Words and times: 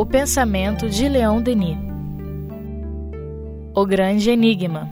O 0.00 0.06
pensamento 0.06 0.88
de 0.88 1.06
Leon 1.10 1.42
Denis. 1.42 1.76
O 3.74 3.84
Grande 3.84 4.30
Enigma. 4.30 4.88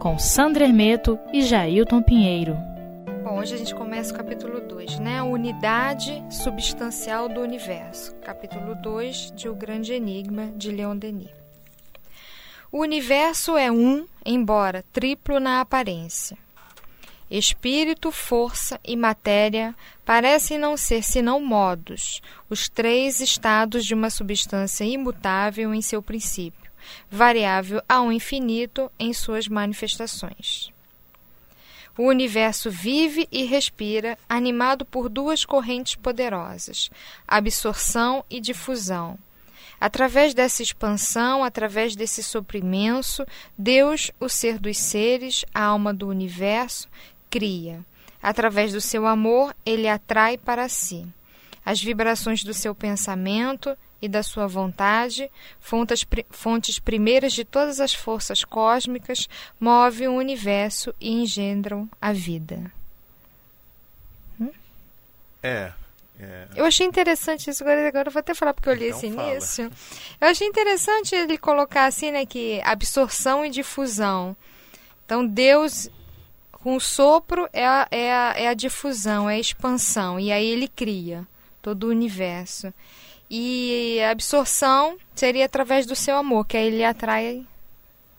Com 0.00 0.20
Sandra 0.20 0.66
Hermeto 0.66 1.18
e 1.32 1.42
Jailton 1.42 2.00
Pinheiro. 2.00 2.56
Bom, 3.24 3.40
hoje 3.40 3.56
a 3.56 3.58
gente 3.58 3.74
começa 3.74 4.14
o 4.14 4.16
capítulo 4.16 4.60
2, 4.60 5.00
né? 5.00 5.18
A 5.18 5.24
unidade 5.24 6.24
substancial 6.30 7.28
do 7.28 7.40
universo. 7.40 8.14
Capítulo 8.24 8.76
2 8.76 9.32
de 9.34 9.48
O 9.48 9.54
Grande 9.56 9.92
Enigma 9.92 10.46
de 10.54 10.70
Leon 10.70 10.96
Denis. 10.96 11.30
O 12.70 12.82
universo 12.82 13.56
é 13.56 13.68
um, 13.72 14.06
embora 14.24 14.84
triplo 14.92 15.40
na 15.40 15.60
aparência. 15.60 16.38
Espírito, 17.30 18.12
força 18.12 18.78
e 18.84 18.96
matéria 18.96 19.74
parecem 20.04 20.58
não 20.58 20.76
ser 20.76 21.02
senão 21.02 21.40
modos, 21.40 22.20
os 22.50 22.68
três 22.68 23.20
estados 23.20 23.84
de 23.84 23.94
uma 23.94 24.10
substância 24.10 24.84
imutável 24.84 25.74
em 25.74 25.80
seu 25.80 26.02
princípio, 26.02 26.70
variável 27.10 27.82
ao 27.88 28.12
infinito 28.12 28.92
em 28.98 29.12
suas 29.14 29.48
manifestações. 29.48 30.72
O 31.96 32.08
universo 32.08 32.70
vive 32.70 33.28
e 33.30 33.44
respira, 33.44 34.18
animado 34.28 34.84
por 34.84 35.08
duas 35.08 35.44
correntes 35.44 35.94
poderosas, 35.94 36.90
absorção 37.26 38.24
e 38.28 38.40
difusão. 38.40 39.16
Através 39.80 40.34
dessa 40.34 40.62
expansão, 40.62 41.44
através 41.44 41.94
desse 41.94 42.22
sopro 42.22 42.56
imenso, 42.56 43.24
Deus, 43.56 44.10
o 44.18 44.28
ser 44.28 44.58
dos 44.58 44.76
seres, 44.78 45.44
a 45.54 45.62
alma 45.62 45.92
do 45.92 46.08
universo, 46.08 46.88
cria. 47.34 47.84
Através 48.22 48.72
do 48.72 48.80
seu 48.80 49.06
amor, 49.06 49.52
ele 49.66 49.88
atrai 49.88 50.38
para 50.38 50.68
si. 50.68 51.04
As 51.66 51.82
vibrações 51.82 52.44
do 52.44 52.54
seu 52.54 52.76
pensamento 52.76 53.76
e 54.00 54.08
da 54.08 54.22
sua 54.22 54.46
vontade, 54.46 55.28
fontes, 55.58 56.06
fontes 56.30 56.78
primeiras 56.78 57.32
de 57.32 57.44
todas 57.44 57.80
as 57.80 57.92
forças 57.92 58.44
cósmicas, 58.44 59.28
movem 59.58 60.06
o 60.06 60.14
universo 60.14 60.94
e 61.00 61.10
engendram 61.10 61.88
a 62.00 62.12
vida. 62.12 62.70
Hum? 64.40 64.50
É, 65.42 65.72
é. 66.20 66.46
Eu 66.54 66.64
achei 66.64 66.86
interessante 66.86 67.50
isso, 67.50 67.64
agora, 67.64 67.88
agora 67.88 68.08
eu 68.08 68.12
vou 68.12 68.20
até 68.20 68.32
falar 68.32 68.54
porque 68.54 68.68
eu 68.68 68.74
li 68.74 68.88
então 68.88 68.98
esse 68.98 69.06
início. 69.08 69.72
Eu 70.20 70.28
achei 70.28 70.46
interessante 70.46 71.16
ele 71.16 71.36
colocar 71.36 71.86
assim, 71.86 72.12
né, 72.12 72.24
que 72.24 72.60
absorção 72.62 73.44
e 73.44 73.50
difusão. 73.50 74.36
Então 75.04 75.26
Deus 75.26 75.90
com 76.64 76.76
o 76.76 76.80
sopro 76.80 77.46
é 77.52 77.66
a, 77.66 77.86
é, 77.90 78.10
a, 78.10 78.34
é 78.38 78.48
a 78.48 78.54
difusão, 78.54 79.28
é 79.28 79.34
a 79.34 79.38
expansão. 79.38 80.18
E 80.18 80.32
aí 80.32 80.46
ele 80.46 80.66
cria 80.66 81.28
todo 81.60 81.84
o 81.84 81.90
universo. 81.90 82.72
E 83.28 84.00
a 84.00 84.12
absorção 84.12 84.96
seria 85.14 85.44
através 85.44 85.84
do 85.84 85.94
seu 85.94 86.16
amor, 86.16 86.46
que 86.46 86.56
aí 86.56 86.68
ele 86.68 86.82
atrai 86.82 87.46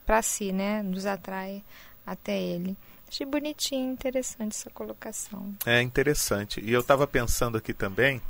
para 0.05 0.21
si, 0.21 0.51
né? 0.51 0.83
Nos 0.83 1.07
atrai 1.07 1.63
até 2.05 2.39
ele. 2.39 2.77
Achei 3.09 3.25
bonitinho, 3.25 3.91
interessante 3.91 4.51
essa 4.51 4.69
colocação. 4.69 5.55
É 5.65 5.81
interessante. 5.81 6.61
E 6.63 6.71
eu 6.71 6.81
estava 6.81 7.07
pensando 7.07 7.57
aqui 7.57 7.73
também 7.73 8.21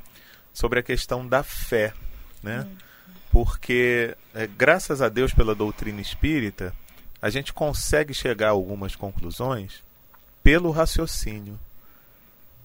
sobre 0.54 0.80
a 0.80 0.84
questão 0.84 1.28
da 1.28 1.44
fé, 1.44 1.94
né? 2.42 2.62
Hum. 2.62 2.76
Porque, 3.32 4.16
é, 4.34 4.48
graças 4.48 5.02
a 5.02 5.10
Deus 5.10 5.34
pela 5.34 5.54
doutrina 5.54 6.00
espírita, 6.00 6.74
a 7.22 7.30
gente 7.30 7.52
consegue 7.52 8.14
chegar 8.14 8.48
a 8.48 8.52
algumas 8.52 8.96
conclusões 8.96 9.84
pelo 10.46 10.70
raciocínio. 10.70 11.60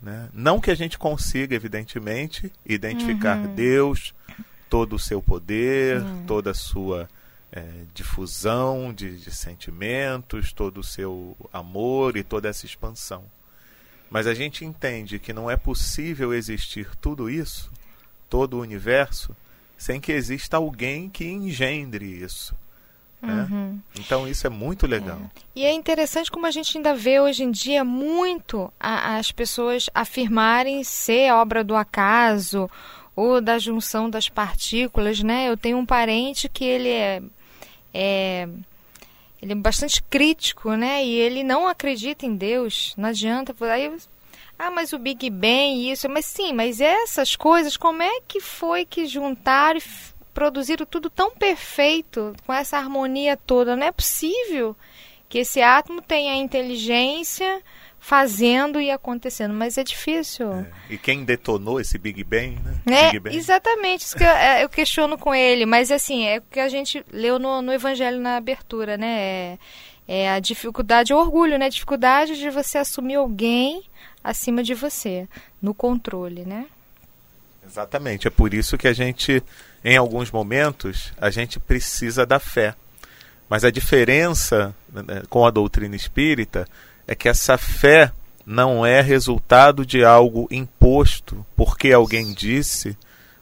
Né? 0.02 0.28
Não 0.34 0.60
que 0.60 0.70
a 0.70 0.74
gente 0.74 0.98
consiga, 0.98 1.56
evidentemente, 1.56 2.52
identificar 2.66 3.38
uhum. 3.38 3.54
Deus, 3.54 4.14
todo 4.68 4.96
o 4.96 4.98
seu 4.98 5.22
poder, 5.22 6.02
uhum. 6.02 6.26
toda 6.26 6.50
a 6.50 6.54
sua 6.54 7.08
é, 7.50 7.66
difusão 7.94 8.92
de, 8.92 9.16
de 9.16 9.30
sentimentos, 9.30 10.52
todo 10.52 10.80
o 10.80 10.84
seu 10.84 11.34
amor 11.50 12.18
e 12.18 12.22
toda 12.22 12.50
essa 12.50 12.66
expansão. 12.66 13.24
Mas 14.10 14.26
a 14.26 14.34
gente 14.34 14.62
entende 14.62 15.18
que 15.18 15.32
não 15.32 15.50
é 15.50 15.56
possível 15.56 16.34
existir 16.34 16.94
tudo 16.96 17.30
isso, 17.30 17.72
todo 18.28 18.58
o 18.58 18.60
universo, 18.60 19.34
sem 19.78 19.98
que 19.98 20.12
exista 20.12 20.58
alguém 20.58 21.08
que 21.08 21.24
engendre 21.24 22.04
isso. 22.04 22.54
Né? 23.22 23.46
Uhum. 23.50 23.80
Então 23.98 24.26
isso 24.26 24.46
é 24.46 24.50
muito 24.50 24.86
legal. 24.86 25.18
É. 25.18 25.40
E 25.54 25.64
é 25.64 25.72
interessante 25.72 26.30
como 26.30 26.46
a 26.46 26.50
gente 26.50 26.76
ainda 26.76 26.94
vê 26.94 27.20
hoje 27.20 27.44
em 27.44 27.50
dia 27.50 27.84
muito 27.84 28.72
a, 28.80 29.16
as 29.16 29.30
pessoas 29.30 29.90
afirmarem 29.94 30.82
ser 30.82 31.32
obra 31.32 31.62
do 31.62 31.76
acaso 31.76 32.70
ou 33.14 33.40
da 33.40 33.58
junção 33.58 34.08
das 34.08 34.28
partículas, 34.28 35.22
né? 35.22 35.48
Eu 35.48 35.56
tenho 35.56 35.76
um 35.76 35.84
parente 35.84 36.48
que 36.48 36.64
ele 36.64 36.88
é, 36.88 37.22
é 37.92 38.48
ele 39.42 39.52
é 39.52 39.56
bastante 39.56 40.02
crítico, 40.02 40.72
né? 40.72 41.04
E 41.04 41.14
ele 41.14 41.42
não 41.42 41.66
acredita 41.66 42.26
em 42.26 42.36
Deus. 42.36 42.94
Não 42.96 43.08
adianta. 43.08 43.54
Aí, 43.72 43.90
ah, 44.58 44.70
mas 44.70 44.92
o 44.92 44.98
Big 44.98 45.30
Bang 45.30 45.90
isso, 45.90 46.08
mas 46.08 46.26
sim, 46.26 46.52
mas 46.52 46.80
essas 46.80 47.34
coisas, 47.36 47.76
como 47.76 48.02
é 48.02 48.20
que 48.28 48.40
foi 48.40 48.84
que 48.84 49.06
juntaram 49.06 49.78
e 49.78 49.82
produziram 50.32 50.86
tudo 50.86 51.10
tão 51.10 51.30
perfeito, 51.30 52.34
com 52.46 52.52
essa 52.52 52.78
harmonia 52.78 53.36
toda. 53.36 53.76
Não 53.76 53.86
é 53.86 53.92
possível 53.92 54.76
que 55.28 55.38
esse 55.38 55.62
átomo 55.62 56.02
tenha 56.02 56.34
inteligência 56.36 57.62
fazendo 58.00 58.80
e 58.80 58.90
acontecendo, 58.90 59.52
mas 59.52 59.76
é 59.76 59.84
difícil. 59.84 60.52
É. 60.52 60.66
E 60.88 60.98
quem 60.98 61.22
detonou 61.22 61.80
esse 61.80 61.98
Big 61.98 62.24
Bang, 62.24 62.58
né? 62.64 62.80
É, 62.86 63.06
Big 63.06 63.20
Bang. 63.20 63.36
exatamente, 63.36 64.06
isso 64.06 64.16
que 64.16 64.24
eu, 64.24 64.28
é, 64.28 64.64
eu, 64.64 64.68
questiono 64.68 65.18
com 65.18 65.34
ele, 65.34 65.66
mas 65.66 65.92
assim, 65.92 66.26
é 66.26 66.38
o 66.38 66.42
que 66.42 66.58
a 66.58 66.68
gente 66.68 67.04
leu 67.12 67.38
no, 67.38 67.60
no 67.60 67.72
Evangelho 67.72 68.18
na 68.18 68.36
abertura, 68.36 68.96
né? 68.96 69.20
É, 69.20 69.58
é 70.08 70.30
a 70.30 70.40
dificuldade, 70.40 71.12
o 71.12 71.18
orgulho, 71.18 71.58
né? 71.58 71.66
A 71.66 71.70
dificuldade 71.70 72.36
de 72.36 72.50
você 72.50 72.78
assumir 72.78 73.16
alguém 73.16 73.84
acima 74.24 74.62
de 74.62 74.74
você, 74.74 75.28
no 75.60 75.74
controle, 75.74 76.44
né? 76.44 76.66
Exatamente, 77.64 78.26
é 78.26 78.30
por 78.30 78.52
isso 78.54 78.76
que 78.78 78.88
a 78.88 78.92
gente 78.92 79.42
em 79.84 79.96
alguns 79.96 80.30
momentos, 80.30 81.12
a 81.18 81.30
gente 81.30 81.58
precisa 81.58 82.26
da 82.26 82.38
fé. 82.38 82.74
Mas 83.48 83.64
a 83.64 83.70
diferença 83.70 84.74
né, 84.92 85.22
com 85.28 85.44
a 85.44 85.50
doutrina 85.50 85.96
espírita 85.96 86.66
é 87.06 87.14
que 87.14 87.28
essa 87.28 87.58
fé 87.58 88.12
não 88.46 88.84
é 88.84 89.00
resultado 89.00 89.84
de 89.84 90.04
algo 90.04 90.46
imposto 90.50 91.44
porque 91.56 91.92
alguém 91.92 92.32
disse, 92.32 92.96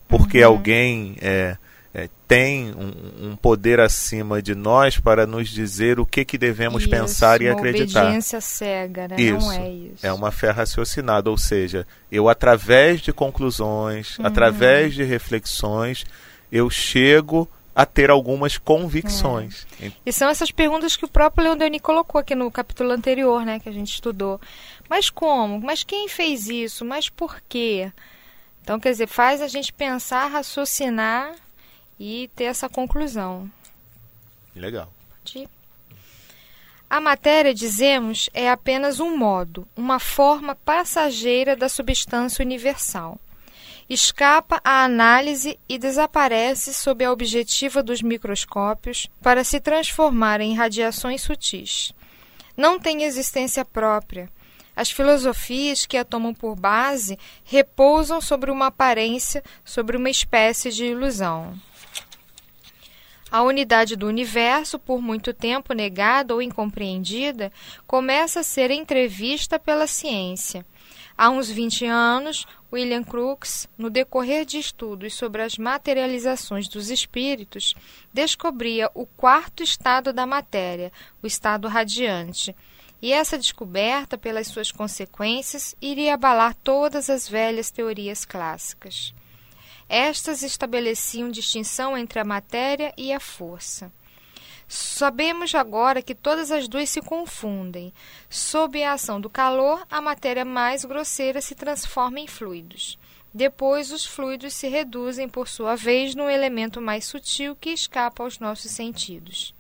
porque 0.07 0.45
uhum. 0.45 0.53
alguém 0.53 1.17
é, 1.21 1.57
é, 1.95 2.09
tem 2.27 2.73
um, 2.73 3.31
um, 3.31 3.37
poder 3.37 3.81
acima 3.81 4.41
de 4.41 4.55
nós 4.55 4.99
para 4.99 5.27
nos 5.27 5.49
dizer 5.49 5.99
o 5.99 6.07
que, 6.07 6.25
que 6.25 6.39
devemos 6.39 6.83
isso, 6.83 6.91
pensar 6.91 7.43
e 7.43 7.49
acreditar. 7.49 8.05
Obediência 8.05 8.41
cega, 8.41 9.09
né? 9.09 9.17
Isso, 9.19 9.47
não 9.47 9.53
é 9.53 9.71
isso. 9.71 10.07
É 10.07 10.13
uma 10.13 10.31
fé 10.31 10.51
raciocinada, 10.51 11.31
ou 11.31 11.39
seja, 11.39 11.87
eu 12.11 12.29
através 12.29 13.01
de 13.01 13.13
conclusões, 13.13 14.19
uhum. 14.19 14.27
através 14.27 14.95
de 14.95 15.03
reflexões, 15.05 16.05
eu 16.51 16.69
chego 16.71 17.49
a 17.75 17.87
ter 17.87 18.11
algumas 18.11 18.59
convicções. 18.59 19.65
É. 19.81 19.93
E 20.05 20.13
são 20.13 20.29
essas 20.29 20.51
perguntas 20.51 20.97
que 20.97 21.05
o 21.05 21.09
próprio 21.09 21.45
Leon 21.45 21.57
Denis 21.57 21.81
colocou 21.81 22.21
aqui 22.21 22.35
no 22.35 22.51
capítulo 22.51 22.91
anterior, 22.91 23.45
né, 23.45 23.61
que 23.61 23.69
a 23.69 23.73
gente 23.73 23.93
estudou. 23.93 24.41
Mas 24.89 25.11
como? 25.11 25.61
Mas 25.61 25.85
quem 25.85 26.09
fez 26.09 26.49
isso? 26.49 26.85
Mas 26.85 27.09
por 27.09 27.41
quê? 27.49 27.93
Então, 28.63 28.81
quer 28.81 28.91
dizer, 28.91 29.07
faz 29.07 29.41
a 29.41 29.47
gente 29.47 29.73
pensar, 29.73 30.27
raciocinar 30.27 31.37
e 32.01 32.29
ter 32.35 32.45
essa 32.45 32.69
conclusão. 32.69 33.49
Legal. 34.57 34.93
A 36.91 37.01
matéria, 37.01 37.55
dizemos, 37.55 38.29
é 38.35 38.51
apenas 38.51 38.99
um 38.99 39.17
modo, 39.17 39.69
uma 39.77 40.01
forma 40.01 40.57
passageira 40.57 41.55
da 41.55 41.69
substância 41.69 42.43
universal 42.43 43.21
escapa 43.89 44.61
à 44.63 44.85
análise 44.85 45.59
e 45.69 45.79
desaparece 45.79 46.75
sob 46.75 47.05
a 47.05 47.11
objetiva 47.11 47.83
dos 47.83 48.03
microscópios 48.03 49.09
para 49.23 49.43
se 49.45 49.61
transformar 49.61 50.41
em 50.41 50.55
radiações 50.55 51.23
sutis. 51.23 51.93
Não 52.57 52.79
tem 52.79 53.05
existência 53.05 53.65
própria. 53.65 54.31
As 54.77 54.91
filosofias 54.91 55.87
que 55.87 55.97
a 55.97 56.05
tomam 56.05 56.35
por 56.35 56.55
base 56.55 57.19
repousam 57.45 58.21
sobre 58.21 58.51
uma 58.51 58.67
aparência, 58.67 59.43
sobre 59.65 59.97
uma 59.97 60.11
espécie 60.11 60.71
de 60.71 60.85
ilusão. 60.85 61.59
A 63.31 63.43
unidade 63.43 63.95
do 63.95 64.07
universo, 64.07 64.79
por 64.79 65.03
muito 65.03 65.35
tempo 65.35 65.75
negada 65.75 66.33
ou 66.33 66.41
incompreendida, 66.41 67.53
começa 67.87 68.41
a 68.41 68.45
ser 68.45 68.71
entrevista 68.71 69.59
pela 69.59 69.87
ciência. 69.87 70.65
Há 71.17 71.29
uns 71.29 71.51
20 71.51 71.85
anos, 71.85 72.47
William 72.71 73.03
Crookes, 73.03 73.67
no 73.79 73.89
decorrer 73.89 74.45
de 74.45 74.59
estudos 74.59 75.15
sobre 75.15 75.43
as 75.43 75.57
materializações 75.57 76.69
dos 76.69 76.91
espíritos, 76.91 77.75
descobria 78.13 78.91
o 78.95 79.07
quarto 79.07 79.63
estado 79.63 80.13
da 80.13 80.27
matéria, 80.27 80.93
o 81.23 81.27
estado 81.27 81.67
radiante. 81.67 82.55
E 83.01 83.13
essa 83.13 83.39
descoberta, 83.39 84.19
pelas 84.19 84.49
suas 84.49 84.71
consequências, 84.71 85.75
iria 85.81 86.15
abalar 86.15 86.55
todas 86.55 87.09
as 87.09 87.29
velhas 87.29 87.71
teorias 87.71 88.25
clássicas. 88.25 89.15
Estas 89.89 90.43
estabeleciam 90.43 91.31
distinção 91.31 91.97
entre 91.97 92.21
a 92.21 92.25
matéria 92.25 92.93
e 92.97 93.13
a 93.13 93.19
força. 93.19 93.91
Sabemos 94.69 95.55
agora 95.55 96.03
que 96.03 96.15
todas 96.15 96.51
as 96.51 96.69
duas 96.69 96.91
se 96.91 97.01
confundem. 97.01 97.91
Sob 98.29 98.83
a 98.83 98.93
ação 98.93 99.19
do 99.19 99.31
calor, 99.31 99.87
a 99.91 99.99
matéria 99.99 100.45
mais 100.45 100.85
grosseira 100.85 101.41
se 101.41 101.55
transforma 101.55 102.21
em 102.21 102.27
fluidos. 102.27 102.99
Depois, 103.33 103.91
os 103.91 104.05
fluidos 104.05 104.53
se 104.53 104.69
reduzem, 104.69 105.27
por 105.27 105.49
sua 105.49 105.75
vez, 105.75 106.15
num 106.15 106.29
elemento 106.29 106.83
mais 106.83 107.07
sutil 107.07 107.57
que 107.57 107.71
escapa 107.71 108.23
aos 108.23 108.39
nossos 108.39 108.71
sentidos. 108.71 109.55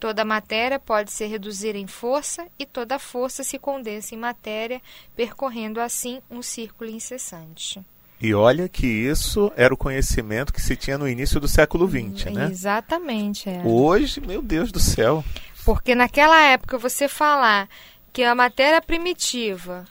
Toda 0.00 0.24
matéria 0.24 0.78
pode 0.78 1.12
se 1.12 1.24
reduzir 1.26 1.76
em 1.76 1.86
força 1.86 2.48
e 2.58 2.66
toda 2.66 2.98
força 2.98 3.44
se 3.44 3.58
condensa 3.58 4.14
em 4.14 4.18
matéria, 4.18 4.82
percorrendo 5.14 5.80
assim 5.80 6.20
um 6.28 6.42
círculo 6.42 6.90
incessante. 6.90 7.80
E 8.20 8.34
olha 8.34 8.68
que 8.68 8.86
isso 8.86 9.52
era 9.56 9.72
o 9.72 9.76
conhecimento 9.76 10.52
que 10.52 10.60
se 10.60 10.74
tinha 10.74 10.98
no 10.98 11.08
início 11.08 11.38
do 11.38 11.46
século 11.46 11.88
XX, 11.88 12.32
né? 12.32 12.48
Exatamente. 12.50 13.48
É. 13.48 13.62
Hoje, 13.64 14.20
meu 14.20 14.42
Deus 14.42 14.72
do 14.72 14.80
céu. 14.80 15.24
Porque 15.64 15.94
naquela 15.94 16.40
época 16.40 16.78
você 16.78 17.06
falar 17.06 17.68
que 18.12 18.24
a 18.24 18.34
matéria 18.34 18.80
primitiva 18.82 19.84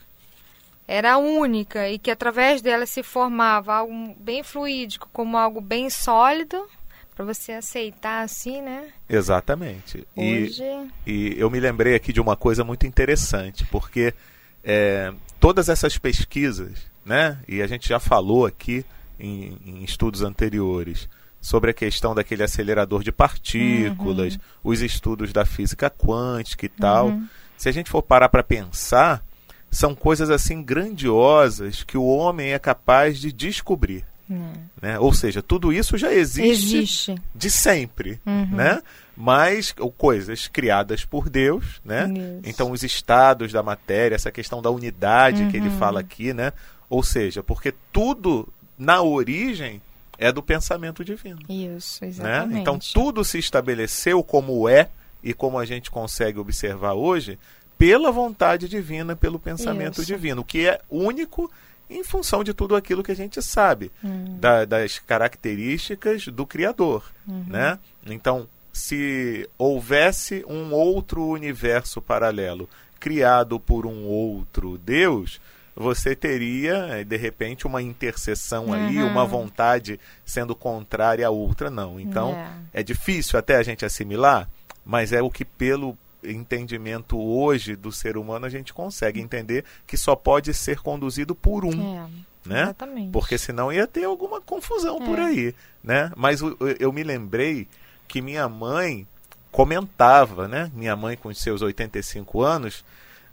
era 0.86 1.16
única 1.16 1.88
e 1.88 1.98
que 1.98 2.10
através 2.10 2.60
dela 2.60 2.84
se 2.84 3.02
formava 3.02 3.74
algo 3.74 4.14
bem 4.18 4.42
fluídico, 4.42 5.08
como 5.12 5.36
algo 5.36 5.60
bem 5.60 5.88
sólido, 5.88 6.66
para 7.14 7.24
você 7.24 7.52
aceitar 7.52 8.22
assim, 8.22 8.60
né? 8.62 8.88
Exatamente. 9.08 10.06
Hoje... 10.14 10.64
E, 11.06 11.34
e 11.34 11.34
eu 11.38 11.50
me 11.50 11.60
lembrei 11.60 11.94
aqui 11.94 12.12
de 12.12 12.20
uma 12.20 12.36
coisa 12.36 12.62
muito 12.62 12.86
interessante, 12.86 13.66
porque 13.66 14.14
é, 14.62 15.12
todas 15.40 15.68
essas 15.68 15.98
pesquisas 15.98 16.86
né? 17.08 17.38
E 17.48 17.62
a 17.62 17.66
gente 17.66 17.88
já 17.88 17.98
falou 17.98 18.44
aqui 18.44 18.84
em, 19.18 19.56
em 19.64 19.82
estudos 19.82 20.22
anteriores 20.22 21.08
sobre 21.40 21.70
a 21.70 21.74
questão 21.74 22.14
daquele 22.14 22.42
acelerador 22.42 23.02
de 23.02 23.10
partículas, 23.10 24.34
uhum. 24.34 24.40
os 24.64 24.82
estudos 24.82 25.32
da 25.32 25.44
física 25.44 25.88
quântica 25.88 26.66
e 26.66 26.68
tal. 26.68 27.08
Uhum. 27.08 27.26
Se 27.56 27.68
a 27.68 27.72
gente 27.72 27.90
for 27.90 28.02
parar 28.02 28.28
para 28.28 28.42
pensar, 28.42 29.24
são 29.70 29.94
coisas 29.94 30.30
assim 30.30 30.62
grandiosas 30.62 31.82
que 31.82 31.96
o 31.96 32.04
homem 32.04 32.52
é 32.52 32.58
capaz 32.58 33.18
de 33.18 33.32
descobrir. 33.32 34.04
Uhum. 34.28 34.52
Né? 34.82 34.98
Ou 34.98 35.12
seja, 35.14 35.40
tudo 35.40 35.72
isso 35.72 35.96
já 35.96 36.12
existe, 36.12 36.76
existe. 36.76 37.14
de 37.34 37.50
sempre, 37.50 38.20
uhum. 38.26 38.48
né? 38.54 38.82
mas 39.20 39.74
coisas 39.96 40.46
criadas 40.46 41.04
por 41.04 41.28
Deus, 41.28 41.80
né? 41.84 42.08
Isso. 42.08 42.40
Então 42.44 42.70
os 42.70 42.84
estados 42.84 43.50
da 43.50 43.64
matéria, 43.64 44.14
essa 44.14 44.30
questão 44.30 44.62
da 44.62 44.70
unidade 44.70 45.48
que 45.50 45.56
ele 45.56 45.68
uhum. 45.70 45.76
fala 45.76 45.98
aqui, 45.98 46.32
né? 46.32 46.52
Ou 46.88 47.02
seja, 47.02 47.42
porque 47.42 47.74
tudo 47.92 48.48
na 48.78 49.02
origem 49.02 49.82
é 50.18 50.32
do 50.32 50.42
pensamento 50.42 51.04
divino. 51.04 51.40
Isso, 51.48 52.04
exatamente. 52.04 52.54
Né? 52.54 52.60
Então 52.60 52.78
tudo 52.92 53.24
se 53.24 53.38
estabeleceu 53.38 54.22
como 54.22 54.68
é 54.68 54.88
e 55.22 55.32
como 55.32 55.58
a 55.58 55.64
gente 55.64 55.90
consegue 55.90 56.38
observar 56.38 56.94
hoje 56.94 57.38
pela 57.76 58.10
vontade 58.10 58.68
divina, 58.68 59.14
pelo 59.14 59.38
pensamento 59.38 60.00
Isso. 60.00 60.06
divino, 60.06 60.44
que 60.44 60.66
é 60.66 60.80
único 60.90 61.50
em 61.88 62.02
função 62.02 62.44
de 62.44 62.52
tudo 62.52 62.76
aquilo 62.76 63.02
que 63.02 63.12
a 63.12 63.16
gente 63.16 63.40
sabe 63.40 63.90
hum. 64.04 64.36
da, 64.38 64.64
das 64.64 64.98
características 64.98 66.26
do 66.26 66.44
Criador, 66.44 67.04
uhum. 67.26 67.44
né? 67.46 67.78
Então, 68.06 68.46
se 68.72 69.48
houvesse 69.56 70.44
um 70.46 70.72
outro 70.72 71.24
universo 71.24 72.02
paralelo 72.02 72.68
criado 73.00 73.58
por 73.58 73.86
um 73.86 74.04
outro 74.04 74.76
Deus, 74.78 75.40
você 75.78 76.16
teria, 76.16 76.74
eh, 76.90 77.04
de 77.04 77.16
repente, 77.16 77.66
uma 77.66 77.80
interseção 77.80 78.66
uhum. 78.66 78.72
aí, 78.72 79.02
uma 79.02 79.24
vontade 79.24 80.00
sendo 80.24 80.54
contrária 80.54 81.26
à 81.26 81.30
outra, 81.30 81.70
não. 81.70 82.00
Então, 82.00 82.32
é. 82.72 82.80
é 82.80 82.82
difícil 82.82 83.38
até 83.38 83.56
a 83.56 83.62
gente 83.62 83.84
assimilar, 83.84 84.48
mas 84.84 85.12
é 85.12 85.22
o 85.22 85.30
que, 85.30 85.44
pelo 85.44 85.96
entendimento 86.24 87.16
hoje 87.16 87.76
do 87.76 87.92
ser 87.92 88.16
humano, 88.16 88.44
a 88.44 88.48
gente 88.48 88.74
consegue 88.74 89.20
entender 89.20 89.64
que 89.86 89.96
só 89.96 90.16
pode 90.16 90.52
ser 90.52 90.80
conduzido 90.80 91.32
por 91.32 91.64
um. 91.64 91.70
É, 91.70 92.08
né? 92.44 92.62
Exatamente. 92.62 93.12
Porque 93.12 93.38
senão 93.38 93.72
ia 93.72 93.86
ter 93.86 94.04
alguma 94.04 94.40
confusão 94.40 94.98
é. 95.00 95.06
por 95.06 95.18
aí. 95.20 95.54
Né? 95.82 96.10
Mas 96.16 96.40
eu, 96.40 96.56
eu 96.80 96.92
me 96.92 97.04
lembrei 97.04 97.68
que 98.08 98.20
minha 98.20 98.48
mãe 98.48 99.06
comentava, 99.52 100.48
né? 100.48 100.72
Minha 100.74 100.96
mãe 100.96 101.16
com 101.16 101.28
os 101.28 101.40
seus 101.40 101.62
85 101.62 102.42
anos, 102.42 102.84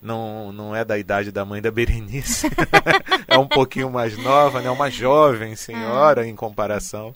não, 0.05 0.51
não 0.51 0.75
é 0.75 0.85
da 0.85 0.97
idade 0.97 1.31
da 1.31 1.43
mãe 1.43 1.61
da 1.61 1.71
Berenice. 1.71 2.47
é 3.27 3.37
um 3.37 3.47
pouquinho 3.47 3.89
mais 3.89 4.15
nova, 4.17 4.61
né? 4.61 4.69
Uma 4.69 4.89
jovem 4.89 5.55
senhora 5.55 6.21
ah. 6.21 6.27
em 6.27 6.35
comparação 6.35 7.13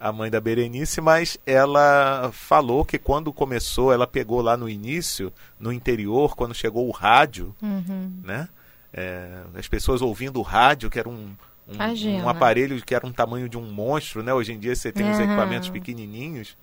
à 0.00 0.12
mãe 0.12 0.28
da 0.28 0.40
Berenice, 0.40 1.00
mas 1.00 1.38
ela 1.46 2.30
falou 2.32 2.84
que 2.84 2.98
quando 2.98 3.32
começou, 3.32 3.92
ela 3.92 4.06
pegou 4.06 4.42
lá 4.42 4.56
no 4.56 4.68
início, 4.68 5.32
no 5.58 5.72
interior, 5.72 6.34
quando 6.34 6.54
chegou 6.54 6.88
o 6.88 6.90
rádio, 6.90 7.54
uhum. 7.62 8.12
né? 8.22 8.48
É, 8.92 9.42
as 9.54 9.66
pessoas 9.68 10.02
ouvindo 10.02 10.38
o 10.38 10.42
rádio, 10.42 10.90
que 10.90 10.98
era 10.98 11.08
um, 11.08 11.34
um, 11.68 12.22
um, 12.22 12.28
aparelho 12.28 12.80
que 12.84 12.94
era 12.94 13.06
um 13.06 13.12
tamanho 13.12 13.48
de 13.48 13.56
um 13.56 13.70
monstro, 13.70 14.22
né? 14.22 14.34
Hoje 14.34 14.52
em 14.52 14.58
dia 14.58 14.74
você 14.74 14.90
tem 14.90 15.06
uhum. 15.06 15.12
os 15.12 15.20
equipamentos 15.20 15.68
pequenininhos, 15.68 16.56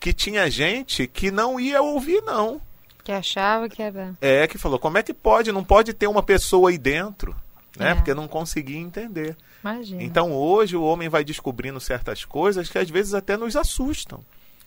que 0.00 0.12
tinha 0.12 0.50
gente 0.50 1.06
que 1.06 1.30
não 1.30 1.60
ia 1.60 1.80
ouvir, 1.80 2.20
não. 2.22 2.60
Que 3.06 3.12
achava 3.12 3.68
que 3.68 3.80
era. 3.80 4.16
É, 4.20 4.48
que 4.48 4.58
falou: 4.58 4.80
como 4.80 4.98
é 4.98 5.02
que 5.02 5.14
pode? 5.14 5.52
Não 5.52 5.62
pode 5.62 5.94
ter 5.94 6.08
uma 6.08 6.24
pessoa 6.24 6.70
aí 6.70 6.76
dentro. 6.76 7.36
Né? 7.78 7.90
É. 7.90 7.94
Porque 7.94 8.12
não 8.12 8.26
conseguia 8.26 8.80
entender. 8.80 9.36
Imagina. 9.62 10.02
Então 10.02 10.32
hoje 10.32 10.76
o 10.76 10.82
homem 10.82 11.08
vai 11.08 11.22
descobrindo 11.22 11.78
certas 11.78 12.24
coisas 12.24 12.68
que 12.68 12.76
às 12.76 12.90
vezes 12.90 13.14
até 13.14 13.36
nos 13.36 13.54
assustam, 13.54 14.24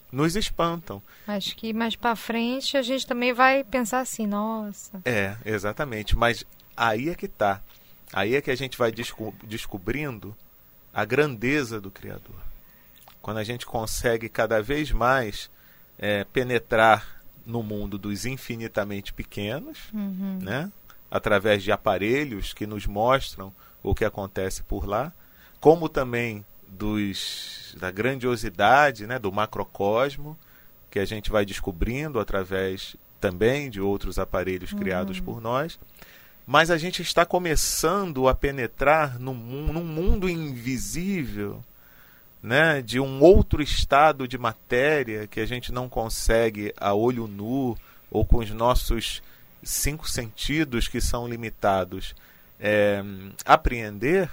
nos 0.09 0.37
espantam. 0.37 1.03
Acho 1.27 1.53
que 1.53 1.73
mais 1.73 1.97
para 1.97 2.15
frente 2.15 2.77
a 2.77 2.81
gente 2.81 3.05
também 3.05 3.33
vai 3.33 3.61
pensar 3.61 3.99
assim, 3.99 4.25
nossa. 4.25 5.01
É, 5.03 5.35
exatamente. 5.43 6.17
Mas 6.17 6.45
aí 6.77 7.09
é 7.09 7.15
que 7.15 7.27
tá. 7.27 7.61
Aí 8.13 8.37
é 8.37 8.41
que 8.41 8.51
a 8.51 8.55
gente 8.55 8.77
vai 8.77 8.89
desco 8.89 9.35
descobrindo 9.43 10.33
a 10.93 11.03
grandeza 11.03 11.81
do 11.81 11.91
Criador. 11.91 12.39
Quando 13.21 13.39
a 13.39 13.43
gente 13.43 13.65
consegue 13.65 14.29
cada 14.29 14.61
vez 14.61 14.93
mais 14.93 15.51
é, 15.97 16.23
penetrar 16.23 17.18
no 17.49 17.63
mundo 17.63 17.97
dos 17.97 18.25
infinitamente 18.25 19.11
pequenos, 19.11 19.89
uhum. 19.93 20.39
né? 20.41 20.71
através 21.09 21.63
de 21.63 21.71
aparelhos 21.71 22.53
que 22.53 22.67
nos 22.67 22.85
mostram 22.85 23.51
o 23.81 23.95
que 23.95 24.05
acontece 24.05 24.61
por 24.61 24.85
lá, 24.85 25.11
como 25.59 25.89
também 25.89 26.45
dos, 26.67 27.75
da 27.79 27.89
grandiosidade 27.89 29.07
né? 29.07 29.17
do 29.17 29.31
macrocosmo, 29.31 30.37
que 30.91 30.99
a 30.99 31.05
gente 31.05 31.31
vai 31.31 31.45
descobrindo 31.45 32.19
através 32.19 32.95
também 33.19 33.69
de 33.69 33.81
outros 33.81 34.19
aparelhos 34.19 34.71
criados 34.71 35.17
uhum. 35.17 35.25
por 35.25 35.41
nós. 35.41 35.79
Mas 36.45 36.71
a 36.71 36.77
gente 36.77 37.01
está 37.01 37.25
começando 37.25 38.27
a 38.27 38.33
penetrar 38.33 39.19
num, 39.19 39.33
num 39.33 39.83
mundo 39.83 40.29
invisível 40.29 41.63
né, 42.41 42.81
de 42.81 42.99
um 42.99 43.21
outro 43.21 43.61
estado 43.61 44.27
de 44.27 44.37
matéria 44.37 45.27
que 45.27 45.39
a 45.39 45.45
gente 45.45 45.71
não 45.71 45.89
consegue 45.89 46.73
a 46.77 46.93
olho 46.93 47.27
nu 47.27 47.77
ou 48.09 48.25
com 48.25 48.37
os 48.37 48.49
nossos 48.51 49.21
cinco 49.61 50.09
sentidos 50.09 50.87
que 50.87 51.01
são 51.01 51.27
limitados 51.27 52.15
é, 52.59 53.03
apreender 53.45 54.29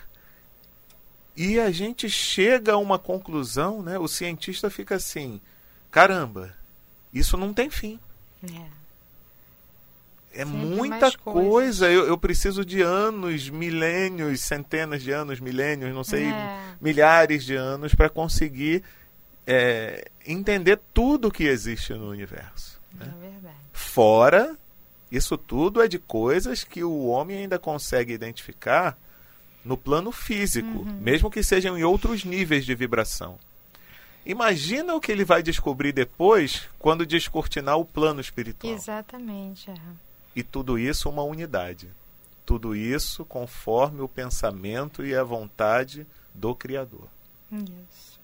e 1.37 1.61
a 1.61 1.71
gente 1.71 2.09
chega 2.09 2.73
a 2.73 2.79
uma 2.79 2.99
conclusão, 2.99 3.83
né? 3.83 3.99
O 3.99 4.09
cientista 4.09 4.71
fica 4.71 4.95
assim, 4.95 5.39
caramba, 5.91 6.55
isso 7.13 7.37
não 7.37 7.53
tem 7.53 7.69
fim. 7.69 8.01
É 8.43 8.76
é 10.37 10.45
Sempre 10.45 10.57
muita 10.59 11.11
coisa. 11.19 11.91
Eu, 11.91 12.07
eu, 12.07 12.19
preciso 12.19 12.65
de 12.65 12.83
anos, 12.83 13.49
milênios, 13.49 14.41
centenas 14.41 15.03
de 15.03 15.11
anos, 15.11 15.41
milênios, 15.41 15.95
não 15.95 16.05
sei, 16.05 16.27
é. 16.27 16.61
milhares 16.81 17.45
de 17.45 17.55
anos 17.55 17.95
para 17.95 18.11
conseguir 18.11 18.83
é, 19.47 20.09
entender 20.27 20.79
tudo 20.93 21.31
que 21.31 21.45
existe 21.45 21.95
no 21.95 22.11
universo. 22.11 22.79
Né? 22.93 23.07
É 23.07 23.31
verdade. 23.31 23.57
Fora, 23.73 24.57
isso 25.11 25.39
tudo 25.39 25.81
é 25.81 25.89
de 25.89 25.99
coisas 25.99 26.65
que 26.65 26.85
o 26.85 27.07
homem 27.07 27.39
ainda 27.39 27.59
consegue 27.59 28.13
identificar 28.13 28.99
no 29.65 29.77
plano 29.77 30.13
físico, 30.13 30.69
uhum. 30.69 30.99
mesmo 31.01 31.31
que 31.31 31.43
sejam 31.43 31.79
em 31.79 31.83
outros 31.83 32.25
níveis 32.25 32.65
de 32.65 32.75
vibração. 32.75 33.39
Imagina 34.25 34.95
o 34.95 35.01
que 35.01 35.11
ele 35.11 35.25
vai 35.25 35.43
descobrir 35.43 35.93
depois 35.93 36.69
quando 36.79 37.07
descortinar 37.07 37.79
o 37.79 37.85
plano 37.85 38.21
espiritual. 38.21 38.73
Exatamente. 38.73 39.71
É. 39.71 39.75
E 40.37 40.43
tudo 40.43 40.79
isso 40.79 41.09
uma 41.09 41.23
unidade. 41.23 41.89
Tudo 42.45 42.77
isso 42.77 43.25
conforme 43.25 44.03
o 44.03 44.09
pensamento 44.09 45.05
e 45.05 45.17
a 45.17 45.25
vontade 45.25 46.07
do 46.35 46.55
Criador. 46.55 47.09
Isso. 47.51 48.21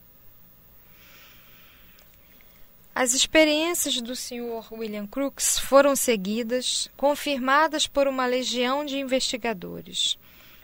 As 2.94 3.14
experiências 3.14 4.02
do 4.02 4.14
Sr. 4.14 4.70
William 4.70 5.06
Crookes 5.06 5.58
foram 5.58 5.96
seguidas, 5.96 6.90
confirmadas 6.94 7.86
por 7.86 8.06
uma 8.06 8.26
legião 8.26 8.84
de 8.84 8.98
investigadores. 8.98 10.18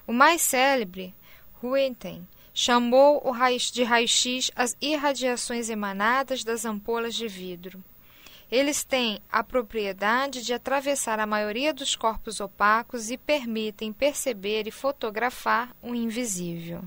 O 0.06 0.12
mais 0.12 0.42
célebre, 0.42 1.14
Huenten, 1.62 2.28
chamou 2.52 3.22
de 3.72 3.82
raio-x 3.82 4.50
as 4.54 4.76
irradiações 4.80 5.70
emanadas 5.70 6.44
das 6.44 6.66
ampolas 6.66 7.14
de 7.14 7.26
vidro. 7.26 7.82
Eles 8.50 8.82
têm 8.82 9.20
a 9.30 9.44
propriedade 9.44 10.42
de 10.42 10.54
atravessar 10.54 11.20
a 11.20 11.26
maioria 11.26 11.72
dos 11.72 11.94
corpos 11.94 12.40
opacos 12.40 13.10
e 13.10 13.18
permitem 13.18 13.92
perceber 13.92 14.66
e 14.66 14.70
fotografar 14.70 15.74
o 15.82 15.94
invisível. 15.94 16.82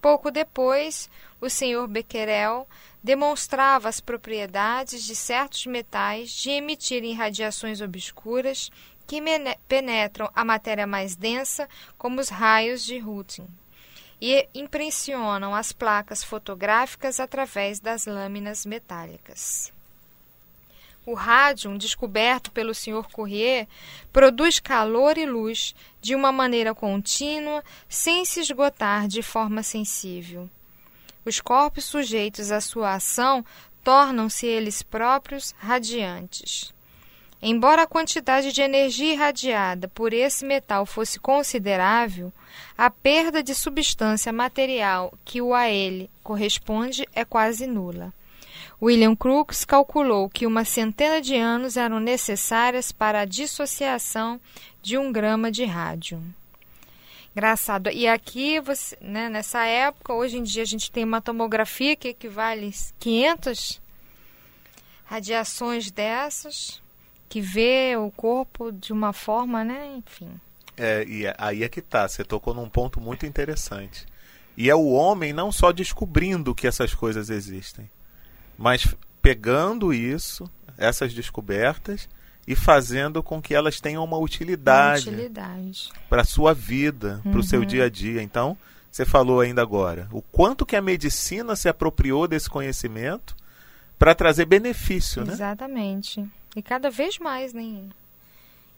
Pouco 0.00 0.30
depois, 0.30 1.10
o 1.40 1.48
Sr. 1.48 1.88
Becquerel 1.88 2.68
demonstrava 3.02 3.88
as 3.88 4.00
propriedades 4.00 5.02
de 5.02 5.16
certos 5.16 5.66
metais 5.66 6.30
de 6.30 6.50
emitirem 6.50 7.14
radiações 7.14 7.80
obscuras 7.80 8.70
que 9.06 9.20
penetram 9.66 10.30
a 10.34 10.44
matéria 10.44 10.86
mais 10.86 11.16
densa, 11.16 11.68
como 11.98 12.20
os 12.20 12.28
raios 12.28 12.84
de 12.84 12.98
Röntgen, 12.98 13.48
e 14.20 14.48
impressionam 14.54 15.54
as 15.54 15.72
placas 15.72 16.22
fotográficas 16.22 17.18
através 17.18 17.80
das 17.80 18.06
lâminas 18.06 18.64
metálicas. 18.64 19.72
O 21.06 21.12
rádio, 21.12 21.76
descoberto 21.76 22.50
pelo 22.50 22.74
Sr. 22.74 23.06
Courrier, 23.12 23.68
produz 24.12 24.58
calor 24.58 25.18
e 25.18 25.26
luz 25.26 25.74
de 26.00 26.14
uma 26.14 26.32
maneira 26.32 26.74
contínua, 26.74 27.62
sem 27.88 28.24
se 28.24 28.40
esgotar 28.40 29.06
de 29.06 29.22
forma 29.22 29.62
sensível. 29.62 30.48
Os 31.24 31.40
corpos 31.40 31.84
sujeitos 31.84 32.50
à 32.50 32.60
sua 32.60 32.94
ação 32.94 33.44
tornam-se 33.82 34.46
eles 34.46 34.82
próprios 34.82 35.54
radiantes. 35.58 36.72
Embora 37.46 37.82
a 37.82 37.86
quantidade 37.86 38.52
de 38.52 38.62
energia 38.62 39.12
irradiada 39.12 39.86
por 39.88 40.14
esse 40.14 40.46
metal 40.46 40.86
fosse 40.86 41.20
considerável, 41.20 42.32
a 42.76 42.88
perda 42.88 43.42
de 43.42 43.54
substância 43.54 44.32
material 44.32 45.12
que 45.22 45.42
o 45.42 45.52
a 45.52 45.68
ele 45.68 46.08
corresponde 46.22 47.06
é 47.12 47.22
quase 47.22 47.66
nula. 47.66 48.14
William 48.84 49.16
Crookes 49.16 49.64
calculou 49.64 50.28
que 50.28 50.46
uma 50.46 50.62
centena 50.62 51.18
de 51.18 51.34
anos 51.34 51.78
eram 51.78 51.98
necessárias 51.98 52.92
para 52.92 53.20
a 53.20 53.24
dissociação 53.24 54.38
de 54.82 54.98
um 54.98 55.10
grama 55.10 55.50
de 55.50 55.64
rádio. 55.64 56.22
Engraçado. 57.34 57.88
E 57.88 58.06
aqui, 58.06 58.60
você, 58.60 58.94
né, 59.00 59.30
nessa 59.30 59.64
época, 59.64 60.12
hoje 60.12 60.36
em 60.36 60.42
dia 60.42 60.62
a 60.62 60.66
gente 60.66 60.90
tem 60.90 61.02
uma 61.02 61.22
tomografia 61.22 61.96
que 61.96 62.08
equivale 62.08 62.68
a 62.68 62.92
500 63.00 63.80
radiações 65.06 65.90
dessas, 65.90 66.82
que 67.26 67.40
vê 67.40 67.96
o 67.96 68.10
corpo 68.10 68.70
de 68.70 68.92
uma 68.92 69.14
forma, 69.14 69.64
né, 69.64 69.96
enfim. 69.96 70.30
É, 70.76 71.06
e 71.08 71.24
é, 71.24 71.34
aí 71.38 71.64
é 71.64 71.70
que 71.70 71.80
tá, 71.80 72.06
você 72.06 72.22
tocou 72.22 72.52
num 72.52 72.68
ponto 72.68 73.00
muito 73.00 73.24
interessante. 73.24 74.04
E 74.58 74.68
é 74.68 74.74
o 74.74 74.90
homem 74.90 75.32
não 75.32 75.50
só 75.50 75.72
descobrindo 75.72 76.54
que 76.54 76.66
essas 76.66 76.94
coisas 76.94 77.30
existem, 77.30 77.88
mas 78.58 78.94
pegando 79.20 79.92
isso, 79.92 80.50
essas 80.76 81.12
descobertas, 81.12 82.08
e 82.46 82.54
fazendo 82.54 83.22
com 83.22 83.40
que 83.40 83.54
elas 83.54 83.80
tenham 83.80 84.04
uma 84.04 84.18
utilidade, 84.18 85.08
utilidade. 85.08 85.90
para 86.08 86.22
a 86.22 86.26
sua 86.26 86.52
vida, 86.52 87.20
uhum. 87.24 87.32
para 87.32 87.40
o 87.40 87.42
seu 87.42 87.64
dia 87.64 87.84
a 87.84 87.88
dia. 87.88 88.22
Então, 88.22 88.56
você 88.90 89.04
falou 89.04 89.40
ainda 89.40 89.62
agora, 89.62 90.08
o 90.12 90.20
quanto 90.20 90.66
que 90.66 90.76
a 90.76 90.82
medicina 90.82 91.56
se 91.56 91.68
apropriou 91.68 92.28
desse 92.28 92.48
conhecimento 92.48 93.34
para 93.98 94.14
trazer 94.14 94.44
benefício, 94.44 95.24
né? 95.24 95.32
Exatamente. 95.32 96.24
E 96.54 96.62
cada 96.62 96.90
vez 96.90 97.18
mais, 97.18 97.52
né? 97.52 97.82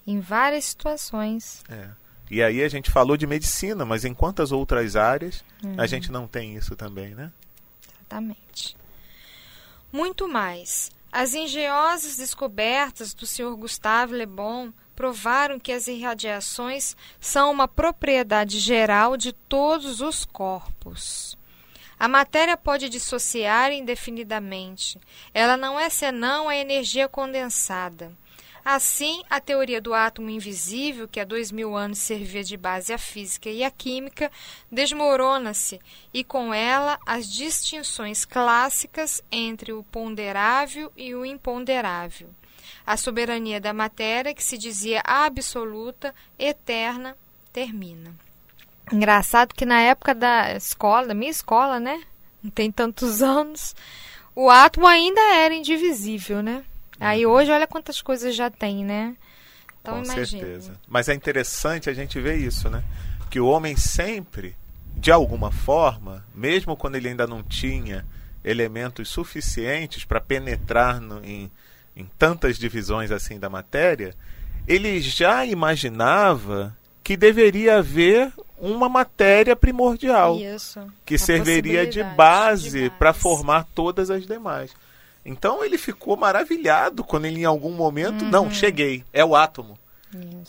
Em 0.07 0.21
várias 0.21 0.65
situações. 0.67 1.65
É. 1.69 1.89
E 2.31 2.43
aí 2.43 2.63
a 2.63 2.69
gente 2.69 2.91
falou 2.91 3.17
de 3.17 3.27
medicina, 3.27 3.85
mas 3.85 4.05
em 4.05 4.15
quantas 4.15 4.53
outras 4.53 4.97
áreas 4.97 5.45
uhum. 5.63 5.75
a 5.77 5.87
gente 5.87 6.11
não 6.11 6.27
tem 6.27 6.57
isso 6.57 6.75
também, 6.77 7.15
né? 7.15 7.33
Exatamente. 8.01 8.77
Muito 9.97 10.29
mais. 10.29 10.91
As 11.11 11.33
engenhosas 11.33 12.19
descobertas 12.19 13.15
do 13.15 13.27
Sr. 13.27 13.57
Gustave 13.57 14.15
Le 14.15 14.27
Bon 14.27 14.71
provaram 14.95 15.59
que 15.59 15.73
as 15.73 15.89
irradiações 15.89 16.95
são 17.19 17.51
uma 17.51 17.67
propriedade 17.67 18.59
geral 18.59 19.17
de 19.17 19.33
todos 19.33 20.03
os 20.03 20.27
corpos. 20.27 21.35
A 21.99 22.07
matéria 22.09 22.59
pode 22.59 22.91
dissociar 22.91 23.73
indefinidamente. 23.73 25.01
Ela 25.33 25.57
não 25.57 25.81
é 25.81 25.89
senão 25.89 26.47
a 26.47 26.55
energia 26.55 27.09
condensada. 27.09 28.13
Assim, 28.69 29.23
a 29.31 29.39
teoria 29.39 29.81
do 29.81 29.95
átomo 29.95 30.29
invisível, 30.29 31.07
que 31.07 31.21
há 31.21 31.25
dois 31.25 31.53
mil 31.53 31.77
anos 31.77 31.99
servia 31.99 32.43
de 32.43 32.57
base 32.57 32.93
à 32.93 32.99
física 32.99 33.49
e 33.49 33.63
à 33.63 33.71
química, 33.71 34.29
desmorona-se 34.69 35.81
e, 36.13 36.25
com 36.25 36.53
ela, 36.53 36.99
as 37.07 37.33
distinções 37.33 38.25
clássicas 38.25 39.23
entre 39.31 39.73
o 39.73 39.85
ponderável 39.85 40.91
e 40.97 41.15
o 41.15 41.25
imponderável. 41.25 42.29
A 42.85 42.97
soberania 42.97 43.61
da 43.61 43.73
matéria, 43.73 44.35
que 44.35 44.43
se 44.43 44.59
dizia 44.59 45.01
absoluta, 45.05 46.13
eterna, 46.37 47.17
termina. 47.53 48.13
Engraçado 48.93 49.55
que 49.55 49.65
na 49.65 49.81
época 49.81 50.13
da 50.13 50.57
escola, 50.57 51.07
da 51.07 51.15
minha 51.15 51.31
escola, 51.31 51.79
né? 51.79 52.03
Não 52.43 52.51
tem 52.51 52.73
tantos 52.73 53.23
anos, 53.23 53.77
o 54.35 54.51
átomo 54.51 54.89
ainda 54.89 55.21
era 55.37 55.55
indivisível, 55.55 56.43
né? 56.43 56.65
Aí 56.99 57.27
hoje, 57.27 57.51
olha 57.51 57.67
quantas 57.67 58.01
coisas 58.01 58.35
já 58.35 58.51
tem, 58.51 58.85
né? 58.85 59.17
Então, 59.81 59.95
Com 59.95 60.05
imagina. 60.05 60.27
certeza. 60.27 60.73
Mas 60.89 61.09
é 61.09 61.15
interessante 61.15 61.89
a 61.89 61.95
gente 61.95 62.21
ver 62.21 62.37
isso, 62.37 62.69
né? 62.69 62.83
Que 63.31 63.39
o 63.39 63.47
homem 63.47 63.77
sempre, 63.77 64.57
de 64.97 65.13
alguma 65.13 65.53
forma, 65.53 66.25
mesmo 66.35 66.77
quando 66.77 66.97
ele 66.97 67.09
ainda 67.09 67.27
não 67.27 67.43
tinha 67.43 68.05
elementos 68.45 69.09
suficientes 69.09 70.05
para 70.05 70.21
penetrar 70.21 71.01
no, 71.01 71.25
em, 71.25 71.51
em 71.97 72.09
tantas 72.19 72.59
divisões 72.59 73.11
assim 73.11 73.39
da 73.39 73.51
matéria, 73.51 74.15
ele 74.67 75.01
já 75.01 75.45
imaginava 75.45 76.77
que 77.03 77.17
deveria 77.17 77.79
haver 77.79 78.33
uma 78.59 78.89
matéria 78.89 79.55
primordial 79.55 80.39
Isso, 80.39 80.81
que 81.05 81.19
serviria 81.19 81.87
de 81.87 82.03
base 82.03 82.91
para 82.99 83.13
formar 83.13 83.67
todas 83.75 84.11
as 84.11 84.27
demais. 84.27 84.75
Então 85.27 85.65
ele 85.65 85.77
ficou 85.77 86.17
maravilhado 86.17 87.03
quando 87.03 87.27
ele 87.27 87.41
em 87.41 87.45
algum 87.45 87.73
momento, 87.73 88.25
uhum. 88.25 88.31
não, 88.31 88.51
cheguei, 88.51 89.05
é 89.13 89.25
o 89.25 89.35
átomo. 89.35 89.79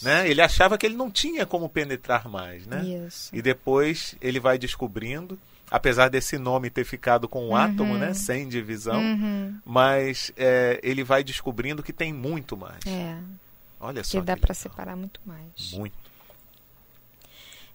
Né? 0.01 0.29
Ele 0.29 0.41
achava 0.41 0.77
que 0.77 0.85
ele 0.85 0.95
não 0.95 1.11
tinha 1.11 1.45
como 1.45 1.67
penetrar 1.67 2.29
mais, 2.29 2.65
né? 2.65 2.85
Isso. 2.85 3.35
E 3.35 3.41
depois 3.41 4.15
ele 4.21 4.39
vai 4.39 4.57
descobrindo, 4.57 5.37
apesar 5.69 6.09
desse 6.09 6.37
nome 6.37 6.69
ter 6.69 6.85
ficado 6.85 7.27
com 7.27 7.39
o 7.39 7.47
um 7.47 7.49
uhum. 7.49 7.55
átomo, 7.55 7.97
né? 7.97 8.13
Sem 8.13 8.47
divisão, 8.47 9.01
uhum. 9.01 9.57
mas 9.65 10.31
é, 10.37 10.79
ele 10.83 11.03
vai 11.03 11.23
descobrindo 11.23 11.83
que 11.83 11.91
tem 11.91 12.13
muito 12.13 12.55
mais. 12.55 12.85
É. 12.85 13.17
Olha 13.79 14.03
só. 14.03 14.19
Que 14.19 14.25
dá 14.25 14.37
para 14.37 14.53
separar 14.53 14.95
muito 14.95 15.19
mais. 15.25 15.73
Muito. 15.73 15.95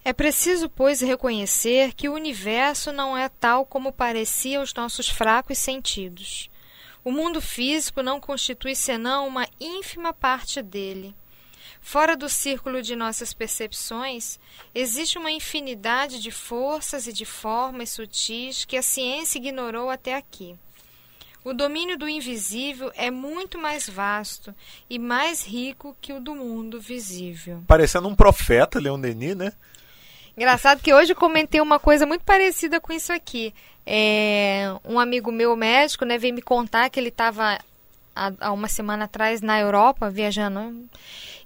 É 0.05 0.13
preciso, 0.13 0.69
pois, 0.69 1.01
reconhecer 1.01 1.93
que 1.95 2.09
o 2.09 2.15
universo 2.15 2.91
não 2.93 3.17
é 3.17 3.29
tal 3.29 3.65
como 3.65 3.93
parecia 3.93 4.59
aos 4.59 4.75
nossos 4.75 5.09
fracos 5.09 5.59
sentidos. 5.59 6.51
O 7.05 7.11
mundo 7.11 7.41
físico 7.41 8.03
não 8.03 8.21
constitui 8.21 8.75
senão 8.75 9.27
uma 9.27 9.49
ínfima 9.61 10.13
parte 10.13 10.63
dele. 10.63 11.15
Fora 11.81 12.17
do 12.17 12.29
círculo 12.29 12.81
de 12.81 12.95
nossas 12.95 13.35
percepções, 13.35 14.39
existe 14.73 15.19
uma 15.19 15.33
infinidade 15.33 16.21
de 16.21 16.31
forças 16.31 17.09
e 17.09 17.13
de 17.13 17.25
formas 17.25 17.91
sutis 17.91 18.65
que 18.65 18.77
a 18.77 18.83
ciência 18.83 19.39
ignorou 19.39 19.91
até 19.91 20.15
aqui. 20.15 20.57
O 21.45 21.53
domínio 21.53 21.99
do 21.99 22.09
invisível 22.09 22.93
é 22.95 23.11
muito 23.11 23.59
mais 23.59 23.89
vasto 23.89 24.55
e 24.89 24.97
mais 24.97 25.45
rico 25.45 25.97
que 26.01 26.13
o 26.13 26.21
do 26.21 26.37
mundo 26.37 26.81
visível. 26.81 27.65
Parecendo 27.67 28.07
um 28.07 28.15
profeta, 28.15 28.79
Leon 28.79 29.01
Denis, 29.01 29.35
né? 29.35 29.53
Engraçado 30.37 30.81
que 30.83 30.95
hoje 30.95 31.12
eu 31.12 31.17
comentei 31.17 31.61
uma 31.61 31.79
coisa 31.79 32.07
muito 32.07 32.25
parecida 32.25 32.81
com 32.81 32.93
isso 32.93 33.12
aqui. 33.12 33.55
É, 33.87 34.73
um 34.85 34.99
amigo 34.99 35.31
meu 35.31 35.55
médico 35.57 36.05
né, 36.05 36.17
veio 36.17 36.35
me 36.35 36.43
contar 36.43 36.89
que 36.89 36.99
ele 36.99 37.09
estava 37.09 37.59
há, 38.15 38.53
uma 38.53 38.69
semana 38.69 39.05
atrás 39.05 39.41
na 39.41 39.61
Europa 39.61 40.11
viajando. 40.11 40.89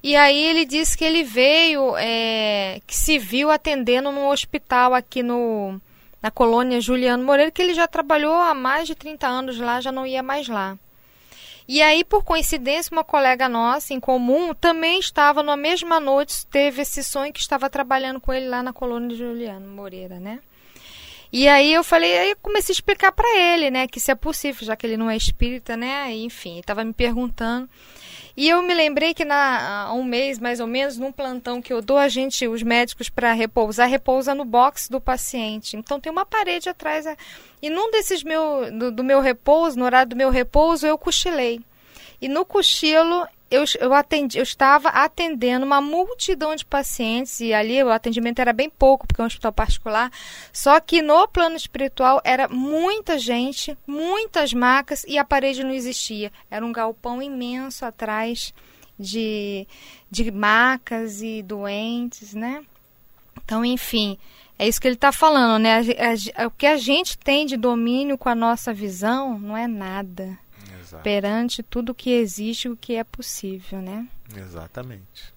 E 0.03 0.15
aí 0.15 0.41
ele 0.47 0.65
disse 0.65 0.97
que 0.97 1.05
ele 1.05 1.25
veio, 1.25 1.97
é, 1.97 2.81
que 2.87 2.97
se 2.97 3.19
viu 3.19 3.51
atendendo 3.51 4.13
num 4.13 4.29
hospital 4.29 4.95
aqui 4.95 5.23
no, 5.23 5.81
na 6.23 6.31
colônia 6.31 6.81
Juliano 6.81 7.25
Moreira, 7.25 7.51
que 7.51 7.63
ele 7.63 7.75
já 7.75 7.89
trabalhou 7.89 8.35
há 8.35 8.55
mais 8.55 8.87
de 8.87 8.95
30 8.95 9.27
anos 9.27 9.59
lá, 9.59 9.81
já 9.81 9.91
não 9.91 10.07
ia 10.07 10.23
mais 10.23 10.47
lá. 10.47 10.79
E 11.69 11.83
aí, 11.83 12.05
por 12.05 12.23
coincidência, 12.23 12.93
uma 12.93 13.03
colega 13.03 13.49
nossa 13.49 13.93
em 13.93 13.99
comum 13.99 14.55
também 14.55 15.01
estava 15.01 15.43
na 15.43 15.57
mesma 15.57 15.99
noite, 15.99 16.47
teve 16.47 16.83
esse 16.83 17.03
sonho 17.03 17.33
que 17.33 17.41
estava 17.41 17.69
trabalhando 17.69 18.21
com 18.21 18.33
ele 18.33 18.49
lá 18.49 18.63
na 18.63 18.73
colônia 18.73 19.09
de 19.09 19.17
Juliano 19.17 19.69
Moreira, 19.69 20.21
né? 20.21 20.39
E 21.33 21.49
aí 21.49 21.73
eu 21.73 21.83
falei, 21.83 22.17
aí 22.17 22.31
eu 22.31 22.37
comecei 22.41 22.73
a 22.73 22.77
explicar 22.77 23.11
para 23.11 23.29
ele, 23.37 23.71
né, 23.71 23.89
que 23.89 23.99
isso 23.99 24.11
é 24.11 24.15
possível, 24.15 24.65
já 24.65 24.77
que 24.77 24.87
ele 24.87 24.97
não 24.97 25.11
é 25.11 25.17
espírita, 25.17 25.77
né? 25.77 26.13
Enfim, 26.15 26.61
estava 26.61 26.85
me 26.85 26.93
perguntando. 26.93 27.69
E 28.37 28.51
eu 28.51 28.61
me 28.63 28.75
lembrei 28.75 29.15
que 29.15 29.25
na, 29.25 29.85
há 29.87 29.93
um 29.95 30.05
mês, 30.05 30.39
mais 30.39 30.61
ou 30.61 30.67
menos, 30.67 30.99
num 30.99 31.11
plantão 31.11 31.63
que 31.63 31.73
eu 31.73 31.81
dou, 31.81 31.97
a 31.97 32.07
gente, 32.07 32.47
os 32.47 32.63
médicos, 32.63 33.09
para 33.09 33.33
repousar, 33.33 33.89
repousa 33.89 34.35
no 34.35 34.45
box 34.45 34.91
do 34.91 35.01
paciente. 35.01 35.77
Então 35.77 35.99
tem 35.99 36.13
uma 36.13 36.27
parede 36.27 36.69
atrás. 36.69 37.07
Né? 37.07 37.17
E 37.63 37.71
num 37.71 37.91
desses 37.91 38.23
meu, 38.23 38.71
do, 38.71 38.93
do 38.93 39.03
meu 39.03 39.21
repouso, 39.21 39.79
no 39.79 39.87
horário 39.87 40.11
do 40.11 40.17
meu 40.17 40.29
repouso, 40.29 40.87
eu 40.87 40.99
cochilei. 40.99 41.63
E 42.21 42.29
no 42.29 42.45
cochilo 42.45 43.27
eu, 43.51 43.65
eu, 43.81 43.95
atendi, 43.95 44.39
eu 44.39 44.43
estava 44.43 44.89
atendendo 44.89 45.65
uma 45.65 45.81
multidão 45.81 46.55
de 46.57 46.65
pacientes 46.65 47.39
e 47.41 47.55
ali 47.55 47.83
o 47.83 47.91
atendimento 47.91 48.41
era 48.41 48.53
bem 48.53 48.69
pouco, 48.69 49.07
porque 49.07 49.21
é 49.21 49.25
um 49.25 49.27
hospital 49.27 49.53
particular. 49.53 50.11
Só 50.53 50.81
que 50.81 51.01
no 51.01 51.29
plano 51.29 51.57
espiritual 51.57 52.21
era 52.25 52.49
muita 52.49 53.19
gente, 53.19 53.77
muitas 53.87 54.53
macas 54.53 55.05
e 55.07 55.17
a 55.17 55.25
parede 55.25 55.63
não 55.63 55.73
existia. 55.73 56.33
Era 56.51 56.67
um 56.67 56.73
galpão 56.73 57.23
imenso 57.23 57.85
atrás 57.85 58.53
de, 58.99 59.67
de 60.11 60.31
macas 60.31 61.23
e 61.23 61.43
doentes, 61.43 62.35
né? 62.35 62.65
Então, 63.45 63.65
enfim, 63.65 64.19
é 64.59 64.67
isso 64.67 64.81
que 64.81 64.89
ele 64.89 64.97
está 64.97 65.13
falando, 65.13 65.63
né? 65.63 65.83
O 66.47 66.51
que 66.51 66.67
a 66.67 66.77
gente 66.77 67.17
tem 67.17 67.47
de 67.47 67.57
domínio 67.57 68.19
com 68.19 68.29
a 68.29 68.35
nossa 68.35 68.75
visão 68.75 69.39
não 69.39 69.57
é 69.57 69.69
nada. 69.69 70.37
Exato. 70.87 71.03
perante 71.03 71.63
tudo 71.63 71.95
que 71.95 72.11
existe, 72.11 72.69
o 72.69 72.77
que 72.77 72.95
é 72.95 73.03
possível, 73.03 73.83
né? 73.83 74.07
Exatamente. 74.37 75.35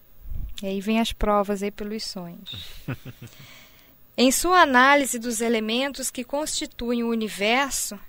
E 0.61 0.67
aí 0.67 0.79
vem 0.79 0.99
as 0.99 1.11
provas 1.11 1.63
aí 1.63 1.71
pelos 1.71 2.03
sonhos. 2.03 2.83
em 4.15 4.31
sua 4.31 4.61
análise 4.61 5.17
dos 5.17 5.41
elementos 5.41 6.11
que 6.11 6.23
constituem 6.23 7.03
o 7.03 7.09
universo, 7.09 7.99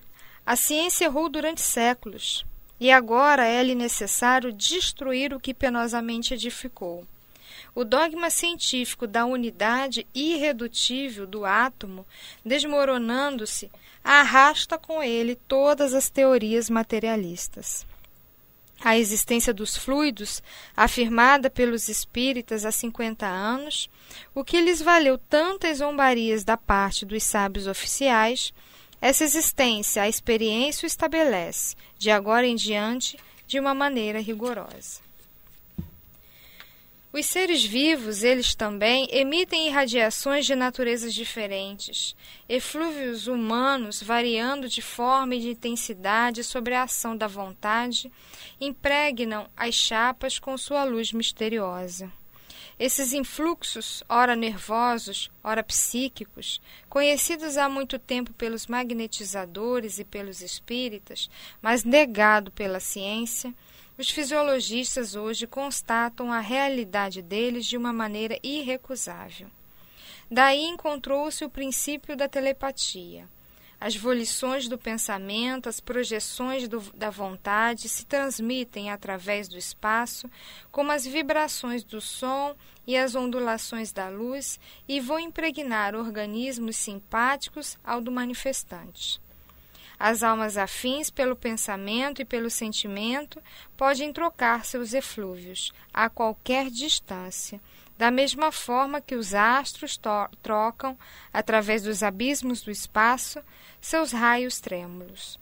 a 0.44 0.54
ciência 0.54 1.06
errou 1.06 1.28
durante 1.28 1.62
séculos, 1.62 2.44
e 2.78 2.90
agora 2.90 3.47
é-lhe 3.47 3.75
necessário 3.75 4.52
destruir 4.52 5.32
o 5.32 5.40
que 5.40 5.54
penosamente 5.54 6.35
edificou. 6.35 7.06
O 7.75 7.85
dogma 7.85 8.30
científico 8.30 9.06
da 9.06 9.25
unidade 9.25 10.06
irredutível 10.14 11.26
do 11.26 11.44
átomo, 11.44 12.04
desmoronando-se, 12.44 13.70
arrasta 14.02 14.78
com 14.78 15.02
ele 15.02 15.35
todas 15.35 15.95
as 15.95 16.09
teorias 16.09 16.69
materialistas. 16.71 17.87
A 18.83 18.97
existência 18.97 19.52
dos 19.52 19.76
fluidos, 19.76 20.42
afirmada 20.75 21.50
pelos 21.50 21.88
espíritas 21.88 22.64
há 22.64 22.73
50 22.73 23.26
anos, 23.26 23.90
o 24.35 24.42
que 24.42 24.61
lhes 24.61 24.80
valeu 24.80 25.19
tantas 25.19 25.78
zombarias 25.78 26.45
da 26.45 26.57
parte 26.57 27.04
dos 27.04 27.23
sábios 27.23 27.66
oficiais, 27.66 28.54
essa 29.00 29.23
existência 29.23 30.02
a 30.02 30.09
experiência 30.09 30.85
o 30.85 30.87
estabelece, 30.87 31.76
de 31.99 32.11
agora 32.11 32.47
em 32.47 32.57
diante, 32.57 33.19
de 33.47 33.61
uma 33.61 33.75
maneira 33.75 34.21
rigorosa. 34.21 35.10
Os 37.12 37.26
seres 37.26 37.64
vivos, 37.64 38.23
eles 38.23 38.55
também, 38.55 39.09
emitem 39.11 39.67
irradiações 39.67 40.47
de 40.47 40.55
naturezas 40.55 41.12
diferentes, 41.12 42.14
eflúvios 42.49 43.26
humanos 43.26 44.00
variando 44.00 44.69
de 44.69 44.81
forma 44.81 45.35
e 45.35 45.40
de 45.40 45.50
intensidade 45.50 46.45
sobre 46.45 46.73
a 46.73 46.85
ação 46.85 47.17
da 47.17 47.26
vontade, 47.26 48.12
impregnam 48.61 49.50
as 49.57 49.75
chapas 49.75 50.38
com 50.38 50.57
sua 50.57 50.85
luz 50.85 51.12
misteriosa. 51.12 52.12
Esses 52.79 53.12
influxos, 53.12 54.05
ora 54.09 54.37
nervosos, 54.37 55.31
ora 55.43 55.64
psíquicos, 55.64 56.62
conhecidos 56.88 57.57
há 57.57 57.69
muito 57.69 57.99
tempo 57.99 58.33
pelos 58.33 58.69
magnetizadores 58.69 59.99
e 59.99 60.05
pelos 60.05 60.40
espíritas, 60.40 61.29
mas 61.61 61.83
negado 61.83 62.52
pela 62.52 62.79
ciência, 62.79 63.52
os 64.00 64.11
fisiologistas 64.11 65.14
hoje 65.14 65.47
constatam 65.47 66.33
a 66.33 66.40
realidade 66.40 67.21
deles 67.21 67.66
de 67.66 67.76
uma 67.76 67.92
maneira 67.92 68.38
irrecusável. 68.42 69.47
Daí 70.30 70.64
encontrou-se 70.64 71.45
o 71.45 71.50
princípio 71.50 72.16
da 72.16 72.26
telepatia. 72.26 73.28
As 73.78 73.95
volições 73.95 74.69
do 74.69 74.78
pensamento, 74.78 75.69
as 75.69 75.80
projeções 75.80 76.66
do, 76.66 76.81
da 76.94 77.11
vontade 77.11 77.90
se 77.90 78.07
transmitem 78.07 78.90
através 78.90 79.48
do 79.48 79.59
espaço, 79.59 80.31
como 80.72 80.92
as 80.92 81.05
vibrações 81.05 81.85
do 81.85 82.01
som 82.01 82.57
e 82.87 82.96
as 82.96 83.14
ondulações 83.14 83.92
da 83.92 84.09
luz, 84.09 84.59
e 84.88 84.98
vão 84.98 85.20
impregnar 85.20 85.94
organismos 85.94 86.77
simpáticos 86.77 87.79
ao 87.85 88.01
do 88.01 88.11
manifestante. 88.11 89.20
As 90.02 90.22
almas 90.22 90.56
afins 90.56 91.10
pelo 91.10 91.36
pensamento 91.36 92.22
e 92.22 92.24
pelo 92.24 92.48
sentimento 92.48 93.38
podem 93.76 94.14
trocar 94.14 94.64
seus 94.64 94.94
eflúvios 94.94 95.74
a 95.92 96.08
qualquer 96.08 96.70
distância, 96.70 97.60
da 97.98 98.10
mesma 98.10 98.50
forma 98.50 99.02
que 99.02 99.14
os 99.14 99.34
astros 99.34 100.00
trocam, 100.40 100.96
através 101.30 101.82
dos 101.82 102.02
abismos 102.02 102.62
do 102.62 102.70
espaço, 102.70 103.42
seus 103.78 104.10
raios 104.10 104.58
trêmulos. 104.58 105.38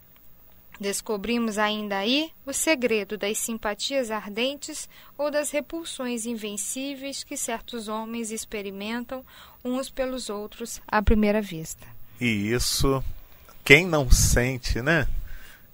Descobrimos 0.80 1.56
ainda 1.56 1.98
aí 1.98 2.32
o 2.44 2.52
segredo 2.52 3.16
das 3.16 3.38
simpatias 3.38 4.10
ardentes 4.10 4.88
ou 5.16 5.30
das 5.30 5.52
repulsões 5.52 6.26
invencíveis 6.26 7.22
que 7.22 7.36
certos 7.36 7.86
homens 7.86 8.32
experimentam 8.32 9.24
uns 9.64 9.88
pelos 9.88 10.28
outros 10.28 10.80
à 10.88 11.00
primeira 11.00 11.40
vista. 11.40 11.86
E 12.20 12.52
isso 12.52 13.04
quem 13.68 13.86
não 13.86 14.10
sente, 14.10 14.80
né? 14.80 15.06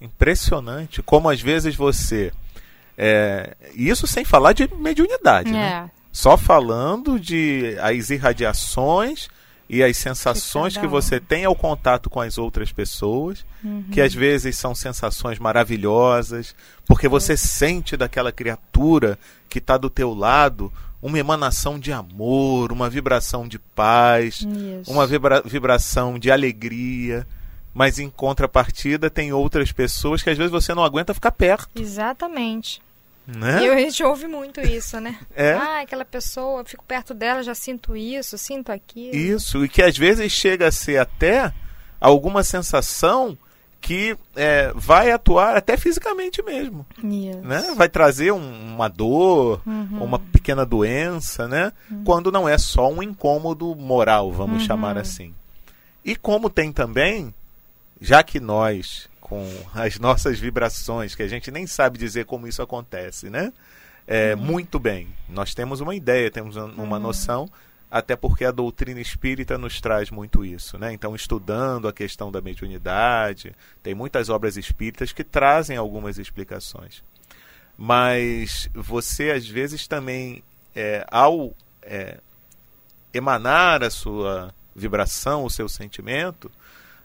Impressionante 0.01 1.01
como 1.01 1.29
às 1.29 1.39
vezes 1.39 1.77
você. 1.77 2.33
É, 2.97 3.55
isso 3.73 4.05
sem 4.05 4.25
falar 4.25 4.51
de 4.51 4.69
mediunidade, 4.77 5.49
né? 5.49 5.57
é. 5.57 5.81
né? 5.83 5.91
Só 6.11 6.35
falando 6.35 7.17
de 7.17 7.77
as 7.79 8.09
irradiações 8.09 9.29
e 9.69 9.81
as 9.81 9.95
sensações 9.95 10.73
que, 10.73 10.81
que 10.81 10.87
você 10.87 11.21
tem 11.21 11.45
ao 11.45 11.55
contato 11.55 12.09
com 12.09 12.19
as 12.19 12.37
outras 12.37 12.69
pessoas, 12.69 13.45
uhum. 13.63 13.85
que 13.89 14.01
às 14.01 14.13
vezes 14.13 14.57
são 14.57 14.75
sensações 14.75 15.39
maravilhosas, 15.39 16.53
porque 16.85 17.07
você 17.07 17.33
é. 17.33 17.37
sente 17.37 17.95
daquela 17.95 18.31
criatura 18.31 19.17
que 19.47 19.59
está 19.59 19.77
do 19.77 19.89
teu 19.89 20.13
lado 20.13 20.71
uma 21.01 21.17
emanação 21.17 21.79
de 21.79 21.93
amor, 21.93 22.73
uma 22.73 22.89
vibração 22.89 23.47
de 23.47 23.57
paz, 23.57 24.41
Isso. 24.41 24.91
uma 24.91 25.07
vibra 25.07 25.41
vibração 25.45 26.19
de 26.19 26.29
alegria 26.29 27.25
mas 27.75 27.99
em 27.99 28.09
contrapartida 28.09 29.09
tem 29.09 29.33
outras 29.33 29.73
pessoas 29.73 30.23
que 30.23 30.29
às 30.29 30.37
vezes 30.37 30.51
você 30.51 30.73
não 30.73 30.81
aguenta 30.81 31.13
ficar 31.13 31.31
perto. 31.31 31.69
Exatamente. 31.75 32.81
Né? 33.27 33.65
E 33.65 33.69
a 33.69 33.75
gente 33.77 34.01
ouve 34.01 34.27
muito 34.27 34.61
isso, 34.61 34.97
né? 35.01 35.19
É. 35.35 35.51
Ah, 35.51 35.81
aquela 35.81 36.05
pessoa, 36.05 36.61
eu 36.61 36.65
fico 36.65 36.85
perto 36.85 37.13
dela, 37.13 37.43
já 37.43 37.53
sinto 37.53 37.93
isso, 37.97 38.37
sinto 38.37 38.71
aquilo. 38.71 39.13
Isso, 39.13 39.65
e 39.65 39.67
que 39.67 39.81
às 39.81 39.97
vezes 39.97 40.31
chega 40.31 40.69
a 40.69 40.71
ser 40.71 40.97
até 40.97 41.51
alguma 41.99 42.43
sensação 42.43 43.37
que 43.81 44.17
é, 44.37 44.71
vai 44.73 45.11
atuar 45.11 45.57
até 45.57 45.75
fisicamente 45.75 46.41
mesmo. 46.41 46.85
Isso. 47.03 47.41
Né? 47.41 47.73
Vai 47.75 47.89
trazer 47.89 48.31
um, 48.31 48.73
uma 48.73 48.87
dor, 48.87 49.61
uhum. 49.65 50.01
uma 50.01 50.17
pequena 50.17 50.65
doença, 50.65 51.45
né? 51.45 51.73
Uhum. 51.91 52.03
Quando 52.05 52.31
não 52.31 52.47
é 52.47 52.57
só 52.57 52.89
um 52.89 53.03
incômodo 53.03 53.75
moral, 53.75 54.31
vamos 54.31 54.61
uhum. 54.61 54.65
chamar 54.65 54.97
assim. 54.97 55.35
E 56.05 56.15
como 56.15 56.49
tem 56.49 56.71
também 56.71 57.33
já 58.05 58.21
que 58.21 58.39
nós, 58.39 59.09
com 59.19 59.43
as 59.73 59.97
nossas 59.97 60.39
vibrações, 60.39 61.15
que 61.15 61.23
a 61.23 61.27
gente 61.27 61.49
nem 61.49 61.65
sabe 61.65 61.97
dizer 61.97 62.25
como 62.25 62.47
isso 62.47 62.61
acontece, 62.61 63.31
né? 63.31 63.51
É, 64.05 64.35
uhum. 64.35 64.41
Muito 64.43 64.77
bem, 64.77 65.07
nós 65.27 65.55
temos 65.55 65.81
uma 65.81 65.95
ideia, 65.95 66.29
temos 66.29 66.55
uma 66.55 66.97
uhum. 66.97 66.99
noção, 66.99 67.49
até 67.89 68.15
porque 68.15 68.45
a 68.45 68.51
doutrina 68.51 69.01
espírita 69.01 69.57
nos 69.57 69.81
traz 69.81 70.11
muito 70.11 70.45
isso, 70.45 70.77
né? 70.77 70.93
Então, 70.93 71.15
estudando 71.15 71.87
a 71.87 71.93
questão 71.93 72.31
da 72.31 72.41
mediunidade, 72.41 73.55
tem 73.81 73.95
muitas 73.95 74.29
obras 74.29 74.55
espíritas 74.55 75.11
que 75.11 75.23
trazem 75.23 75.75
algumas 75.75 76.19
explicações. 76.19 77.03
Mas 77.75 78.69
você, 78.71 79.31
às 79.31 79.47
vezes, 79.47 79.87
também, 79.87 80.43
é, 80.75 81.03
ao 81.09 81.55
é, 81.81 82.19
emanar 83.11 83.83
a 83.83 83.89
sua 83.89 84.53
vibração, 84.75 85.43
o 85.43 85.49
seu 85.49 85.67
sentimento, 85.67 86.51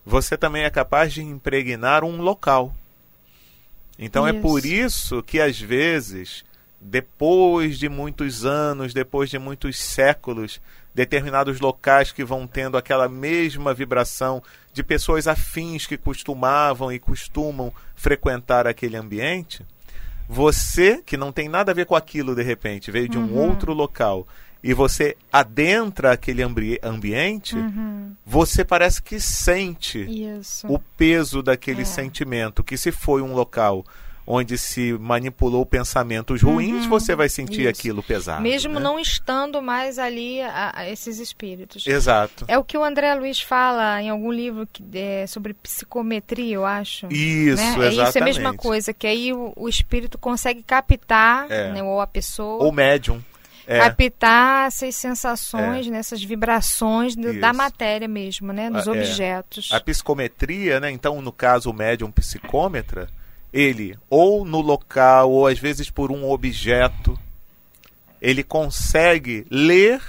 você 0.04 0.36
também 0.36 0.64
é 0.64 0.70
capaz 0.70 1.12
de 1.12 1.22
impregnar 1.22 2.04
um 2.04 2.20
local. 2.20 2.74
Então 3.98 4.26
isso. 4.26 4.36
é 4.36 4.40
por 4.40 4.64
isso 4.64 5.22
que 5.22 5.40
às 5.40 5.60
vezes, 5.60 6.44
depois 6.80 7.78
de 7.78 7.88
muitos 7.88 8.44
anos, 8.44 8.94
depois 8.94 9.28
de 9.28 9.38
muitos 9.38 9.78
séculos, 9.78 10.60
determinados 10.94 11.60
locais 11.60 12.12
que 12.12 12.24
vão 12.24 12.46
tendo 12.46 12.76
aquela 12.76 13.08
mesma 13.08 13.72
vibração 13.72 14.42
de 14.72 14.82
pessoas 14.82 15.28
afins 15.28 15.86
que 15.86 15.96
costumavam 15.96 16.90
e 16.90 16.98
costumam 16.98 17.72
frequentar 17.94 18.66
aquele 18.66 18.96
ambiente, 18.96 19.64
você 20.28 21.02
que 21.04 21.16
não 21.16 21.32
tem 21.32 21.48
nada 21.48 21.72
a 21.72 21.74
ver 21.74 21.86
com 21.86 21.94
aquilo 21.94 22.34
de 22.34 22.42
repente, 22.42 22.90
veio 22.90 23.08
de 23.08 23.18
um 23.18 23.32
uhum. 23.32 23.50
outro 23.50 23.72
local 23.72 24.26
e 24.62 24.74
você 24.74 25.16
adentra 25.32 26.12
aquele 26.12 26.42
ambi 26.42 26.78
ambiente, 26.82 27.56
Uhum. 27.56 28.12
você 28.26 28.64
parece 28.64 29.02
que 29.02 29.18
sente 29.20 29.98
Isso. 30.00 30.66
o 30.68 30.78
peso 30.78 31.42
daquele 31.42 31.82
É. 31.82 31.84
sentimento. 31.86 32.62
Que 32.62 32.76
se 32.76 32.92
foi 32.92 33.22
um 33.22 33.32
local 33.34 33.84
onde 34.26 34.56
se 34.58 34.92
manipulou 35.00 35.66
pensamentos 35.66 36.40
ruins, 36.42 36.86
você 36.86 37.16
vai 37.16 37.28
sentir 37.28 37.62
Uhum. 37.64 37.70
Isso. 37.70 37.80
aquilo 37.80 38.02
pesado. 38.02 38.42
Mesmo 38.42 38.74
né? 38.74 38.80
não 38.80 39.00
estando 39.00 39.60
mais 39.60 39.98
ali 39.98 40.40
a, 40.42 40.72
a 40.76 40.88
esses 40.88 41.18
espíritos. 41.18 41.84
Exato. 41.84 42.44
É 42.46 42.56
o 42.56 42.62
que 42.62 42.78
o 42.78 42.84
André 42.84 43.12
Luiz 43.14 43.40
fala 43.40 44.00
em 44.00 44.08
algum 44.08 44.30
livro 44.30 44.68
que, 44.72 44.84
é, 44.94 45.26
sobre 45.26 45.52
psicometria, 45.54 46.54
eu 46.54 46.64
acho. 46.66 47.06
Isso, 47.10 47.56
né? 47.56 47.86
É 47.86 47.88
exatamente. 47.88 48.08
isso, 48.08 48.18
é 48.18 48.20
a 48.20 48.24
mesma 48.24 48.54
coisa, 48.54 48.92
que 48.92 49.06
aí 49.06 49.32
o, 49.32 49.52
o 49.56 49.68
espírito 49.68 50.16
consegue 50.16 50.62
captar, 50.62 51.50
É. 51.50 51.72
né, 51.72 51.82
ou 51.82 52.00
a 52.00 52.06
pessoa, 52.06 52.62
Ou 52.62 52.70
médium. 52.70 53.20
É, 53.66 53.78
captar 53.78 54.66
essas 54.68 54.96
sensações, 54.96 55.86
né, 55.86 55.98
essas 55.98 56.22
vibrações 56.22 57.14
do- 57.14 57.38
da 57.38 57.52
matéria 57.52 58.08
mesmo, 58.08 58.52
né, 58.52 58.70
dos 58.70 58.88
Ah, 58.88 58.90
é. 58.90 58.94
objetos. 58.94 59.68
a 59.72 59.80
psicometria, 59.80 60.80
né? 60.80 60.90
Então, 60.90 61.20
no 61.22 61.30
caso, 61.30 61.70
o 61.70 61.74
médium 61.74 62.10
psicômetra, 62.10 63.08
ele, 63.52 63.96
ou 64.08 64.44
no 64.44 64.60
local, 64.60 65.30
ou 65.30 65.46
às 65.46 65.58
vezes 65.58 65.90
por 65.90 66.10
um 66.10 66.28
objeto, 66.30 67.18
ele 68.20 68.42
consegue 68.42 69.46
ler 69.50 70.00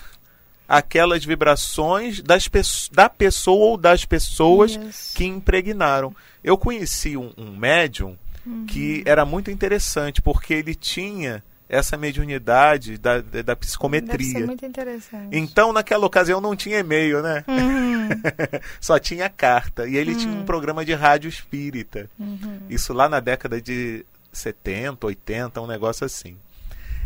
aquelas 0.68 1.24
vibrações 1.26 2.22
das 2.22 2.50
da 2.92 3.10
pessoa 3.10 3.72
ou 3.72 3.78
das 3.78 4.06
pessoas 4.06 4.72
Isso. 4.76 5.16
que 5.16 5.26
impregnaram. 5.26 6.16
Eu 6.44 6.58
conheci 6.58 7.18
um, 7.18 7.32
um 7.38 7.56
médium 7.56 8.18
Uhum. 8.46 8.66
que 8.66 9.04
era 9.06 9.24
muito 9.26 9.52
interessante, 9.52 10.20
porque 10.22 10.54
ele 10.54 10.74
tinha 10.74 11.44
essa 11.72 11.96
mediunidade 11.96 12.98
da, 12.98 13.22
da 13.22 13.42
Deve 13.42 13.56
psicometria. 13.56 14.40
ser 14.40 14.46
muito 14.46 14.66
interessante. 14.66 15.30
Então, 15.32 15.72
naquela 15.72 16.06
ocasião, 16.06 16.42
não 16.42 16.54
tinha 16.54 16.80
e-mail, 16.80 17.22
né? 17.22 17.46
Uhum, 17.48 18.10
Só 18.82 19.00
tinha 19.00 19.30
carta. 19.30 19.88
E 19.88 19.96
ele 19.96 20.14
tinha 20.14 20.34
um 20.34 20.44
programa 20.44 20.84
de 20.84 20.94
rádio 20.94 21.30
espírita. 21.30 22.10
uhum. 22.20 22.60
Isso 22.70 22.92
lá 22.92 23.08
na 23.08 23.22
década 23.22 23.62
de 23.62 24.06
70, 24.34 25.08
80, 25.08 25.62
um 25.62 25.68
negócio 25.68 26.06
assim. 26.06 26.36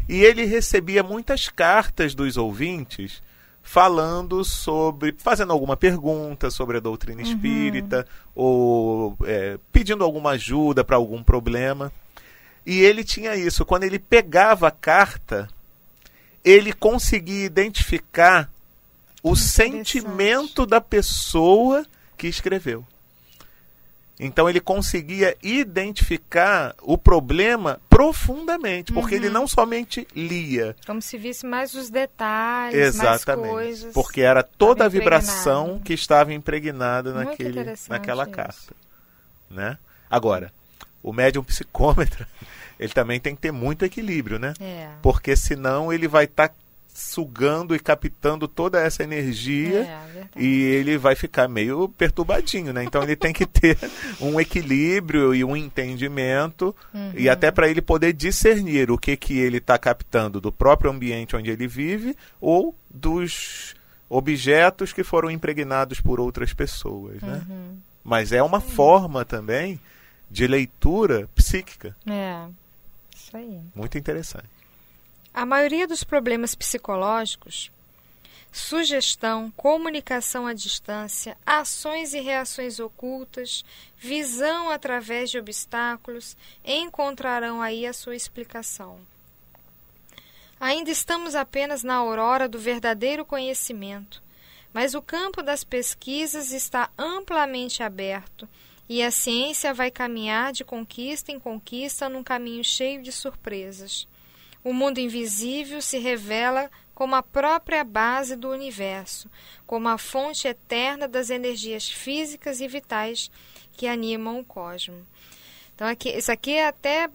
E 0.10 0.24
ele 0.24 0.46
recebia 0.46 1.04
muitas 1.04 1.48
cartas 1.48 2.16
dos 2.16 2.36
ouvintes 2.36 3.22
falando 3.62 4.44
sobre. 4.44 5.14
fazendo 5.20 5.54
alguma 5.54 5.78
pergunta 5.78 6.50
sobre 6.50 6.78
a 6.78 6.80
doutrina 6.80 7.22
espírita, 7.22 8.08
ou 8.34 9.16
é, 9.26 9.60
pedindo 9.72 10.04
alguma 10.04 10.32
ajuda 10.32 10.84
para 10.84 10.96
algum 10.96 11.22
problema. 11.22 11.92
E 12.66 12.80
ele 12.82 13.04
tinha 13.04 13.36
isso. 13.36 13.66
Quando 13.66 13.84
ele 13.84 14.00
pegava 14.00 14.68
a 14.68 14.72
carta, 14.72 15.48
ele 16.44 16.74
conseguia 16.74 17.46
identificar 17.46 18.50
o 19.22 19.36
sentimento 19.36 20.66
da 20.66 20.80
pessoa 20.82 21.86
que 22.18 22.28
escreveu. 22.28 22.86
Então 24.18 24.50
ele 24.50 24.62
conseguia 24.62 25.36
identificar 25.44 26.74
o 26.82 26.98
problema 26.98 27.82
profundamente, 27.90 28.94
porque 28.94 29.14
ele 29.14 29.30
não 29.30 29.46
somente 29.46 30.08
lia, 30.16 30.74
Como 30.88 31.02
se 31.02 31.18
visse 31.18 31.46
mais 31.46 31.74
os 31.74 31.90
detalhes, 31.90 32.80
exatamente, 32.80 33.42
mais 33.42 33.52
coisas. 33.52 33.94
porque 33.94 34.22
era 34.22 34.42
toda 34.42 34.86
a 34.86 34.88
vibração 34.88 35.64
impregnado. 35.64 35.84
que 35.84 35.94
estava 35.94 36.34
impregnada 36.34 37.14
Muito 37.14 37.28
naquele, 37.30 37.64
naquela 37.90 38.24
isso. 38.24 38.32
carta, 38.32 38.74
né? 39.50 39.78
Agora, 40.10 40.54
o 41.04 41.12
médium 41.12 41.44
psicômetra, 41.44 42.26
ele 42.80 42.94
também 42.94 43.20
tem 43.20 43.36
que 43.36 43.42
ter 43.42 43.52
muito 43.52 43.84
equilíbrio, 43.86 44.38
né? 44.40 44.54
É. 44.60 44.90
Porque 45.02 45.36
senão 45.36 45.92
ele 45.92 46.08
vai 46.08 46.26
estar 46.26 46.54
sugando 46.98 47.76
e 47.76 47.80
captando 47.80 48.48
toda 48.48 48.80
essa 48.80 49.04
energia 49.04 49.82
É, 49.82 50.24
e 50.42 50.62
ele 50.64 50.98
vai 50.98 51.14
ficar 51.14 51.46
meio 51.50 51.90
perturbadinho, 51.90 52.72
né? 52.72 52.86
Então 52.86 53.04
ele 53.04 53.18
tem 53.18 53.34
que 53.34 53.46
ter 53.46 53.78
um 54.22 54.40
equilíbrio 54.40 55.36
e 55.36 55.44
um 55.44 55.58
entendimento 55.58 56.74
Uhum. 56.94 57.12
e 57.16 57.28
até 57.28 57.52
para 57.52 57.68
ele 57.68 57.82
poder 57.82 58.14
discernir 58.14 58.90
o 58.90 58.98
que 58.98 59.18
que 59.18 59.38
ele 59.38 59.58
está 59.58 59.78
captando 59.78 60.40
do 60.40 60.54
próprio 60.54 60.90
ambiente 60.90 61.36
onde 61.36 61.50
ele 61.52 61.68
vive 61.68 62.16
ou 62.40 62.74
dos 62.90 63.76
objetos 64.10 64.94
que 64.94 65.04
foram 65.04 65.30
impregnados 65.30 66.00
por 66.00 66.18
outras 66.20 66.54
pessoas, 66.54 67.22
né? 67.22 67.46
Uhum. 67.50 67.78
Mas 68.06 68.32
é 68.32 68.42
uma 68.42 68.62
forma 68.62 69.26
também 69.26 69.80
de 70.32 70.48
leitura 70.48 71.28
psíquica 71.36 71.94
É. 72.08 72.46
Isso 73.26 73.36
aí. 73.36 73.60
muito 73.74 73.98
interessante. 73.98 74.48
A 75.34 75.46
maioria 75.46 75.88
dos 75.88 76.04
problemas 76.04 76.54
psicológicos, 76.54 77.72
sugestão, 78.52 79.52
comunicação 79.52 80.46
à 80.46 80.54
distância, 80.54 81.36
ações 81.44 82.14
e 82.14 82.20
reações 82.20 82.80
ocultas, 82.80 83.66
visão 83.98 84.70
através 84.70 85.32
de 85.32 85.40
obstáculos, 85.40 86.38
encontrarão 86.64 87.62
aí 87.62 87.88
a 87.88 87.94
sua 87.94 88.16
explicação. 88.16 89.00
Ainda 90.60 90.92
estamos 90.92 91.36
apenas 91.36 91.84
na 91.84 91.96
aurora 91.96 92.48
do 92.48 92.60
verdadeiro 92.60 93.26
conhecimento, 93.26 94.22
mas 94.72 94.94
o 94.94 95.02
campo 95.02 95.42
das 95.42 95.64
pesquisas 95.64 96.52
está 96.52 96.92
amplamente 96.98 97.82
aberto 97.82 98.48
e 98.88 99.02
a 99.02 99.10
ciência 99.10 99.74
vai 99.74 99.90
caminhar 99.90 100.54
de 100.54 100.64
conquista 100.64 101.32
em 101.32 101.40
conquista 101.40 102.08
num 102.08 102.24
caminho 102.24 102.64
cheio 102.64 103.02
de 103.02 103.12
surpresas. 103.12 104.08
O 104.64 104.74
mundo 104.74 105.00
invisível 105.00 105.82
se 105.82 105.98
revela 105.98 106.70
como 106.94 107.16
a 107.16 107.22
própria 107.22 107.84
base 107.84 108.36
do 108.36 108.50
universo, 108.50 109.30
como 109.68 109.88
a 109.90 109.98
fonte 109.98 110.48
eterna 110.48 111.08
das 111.08 111.30
energias 111.30 111.90
físicas 111.90 112.62
e 112.62 112.68
vitais 112.68 113.30
que 113.74 113.88
animam 113.88 114.40
o 114.40 114.46
cosmos. 114.46 115.04
Então, 115.76 115.88
aqui, 115.88 116.10
isso 116.10 116.32
aqui 116.32 116.54
é 116.54 116.68
até, 116.68 117.10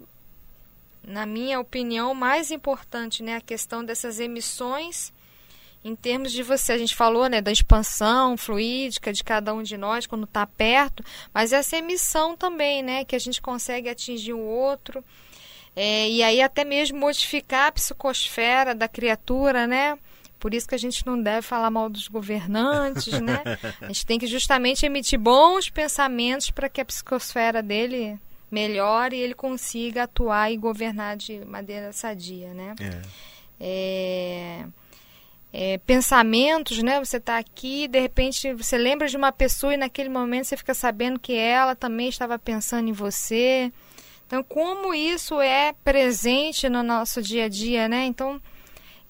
na 1.03 1.25
minha 1.25 1.59
opinião, 1.59 2.13
mais 2.13 2.51
importante, 2.51 3.23
né? 3.23 3.37
A 3.37 3.41
questão 3.41 3.83
dessas 3.83 4.19
emissões 4.19 5.11
em 5.83 5.95
termos 5.95 6.31
de 6.31 6.43
você. 6.43 6.73
A 6.73 6.77
gente 6.77 6.95
falou, 6.95 7.27
né, 7.27 7.41
da 7.41 7.51
expansão 7.51 8.37
fluídica 8.37 9.11
de 9.11 9.23
cada 9.23 9.53
um 9.53 9.63
de 9.63 9.77
nós 9.77 10.05
quando 10.05 10.25
está 10.25 10.45
perto, 10.45 11.03
mas 11.33 11.53
essa 11.53 11.77
emissão 11.77 12.35
também, 12.35 12.83
né? 12.83 13.03
Que 13.03 13.15
a 13.15 13.19
gente 13.19 13.41
consegue 13.41 13.89
atingir 13.89 14.33
o 14.33 14.39
outro. 14.39 15.03
É, 15.75 16.09
e 16.09 16.21
aí 16.21 16.41
até 16.41 16.63
mesmo 16.63 16.99
modificar 16.99 17.67
a 17.67 17.71
psicosfera 17.71 18.75
da 18.75 18.87
criatura, 18.87 19.65
né? 19.65 19.97
Por 20.39 20.53
isso 20.53 20.67
que 20.67 20.75
a 20.75 20.77
gente 20.77 21.05
não 21.05 21.21
deve 21.21 21.43
falar 21.43 21.69
mal 21.69 21.87
dos 21.87 22.07
governantes, 22.07 23.19
né? 23.21 23.43
A 23.79 23.87
gente 23.87 24.05
tem 24.07 24.17
que 24.17 24.25
justamente 24.25 24.83
emitir 24.83 25.19
bons 25.19 25.69
pensamentos 25.69 26.49
para 26.49 26.67
que 26.67 26.81
a 26.81 26.85
psicosfera 26.85 27.61
dele 27.61 28.19
melhore 28.49 29.15
e 29.15 29.19
ele 29.19 29.35
consiga 29.35 30.03
atuar 30.03 30.51
e 30.51 30.57
governar 30.57 31.15
de 31.15 31.45
maneira 31.45 31.93
sadia, 31.93 32.55
né? 32.55 32.73
É. 32.79 33.01
É, 33.63 34.65
é, 35.53 35.77
pensamentos, 35.79 36.81
né? 36.81 36.99
Você 36.99 37.17
está 37.17 37.37
aqui, 37.37 37.87
de 37.87 37.99
repente 37.99 38.53
você 38.53 38.77
lembra 38.77 39.07
de 39.07 39.17
uma 39.17 39.31
pessoa 39.31 39.73
e 39.73 39.77
naquele 39.77 40.09
momento 40.09 40.45
você 40.45 40.57
fica 40.57 40.73
sabendo 40.73 41.19
que 41.19 41.33
ela 41.33 41.75
também 41.75 42.07
estava 42.07 42.39
pensando 42.39 42.87
em 42.89 42.93
você. 42.93 43.71
Então, 44.27 44.43
como 44.43 44.93
isso 44.93 45.41
é 45.41 45.73
presente 45.83 46.69
no 46.69 46.81
nosso 46.81 47.21
dia 47.21 47.45
a 47.45 47.49
dia, 47.49 47.89
né? 47.89 48.05
Então, 48.05 48.41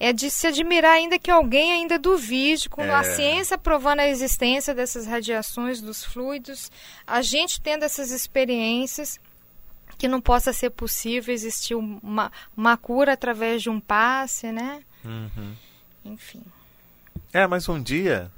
é 0.00 0.12
de 0.12 0.28
se 0.28 0.48
admirar 0.48 0.94
ainda 0.94 1.16
que 1.16 1.30
alguém 1.30 1.70
ainda 1.70 1.96
duvide, 1.96 2.68
com 2.68 2.82
a 2.82 3.00
É. 3.00 3.04
ciência 3.04 3.56
provando 3.56 4.00
a 4.00 4.08
existência 4.08 4.74
dessas 4.74 5.06
radiações 5.06 5.80
dos 5.80 6.04
fluidos, 6.04 6.72
a 7.06 7.22
gente 7.22 7.60
tendo 7.60 7.84
essas 7.84 8.10
experiências, 8.10 9.20
que 9.96 10.08
não 10.08 10.20
possa 10.20 10.52
ser 10.52 10.70
possível 10.70 11.32
existir 11.32 11.76
uma, 11.76 12.32
uma 12.56 12.76
cura 12.76 13.12
através 13.12 13.62
de 13.62 13.70
um 13.70 13.78
passe, 13.78 14.50
né? 14.50 14.82
Uhum. 15.04 15.54
Enfim, 16.04 16.42
É, 17.32 17.46
mas 17.46 17.68
um 17.68 17.80
dia 17.80 18.30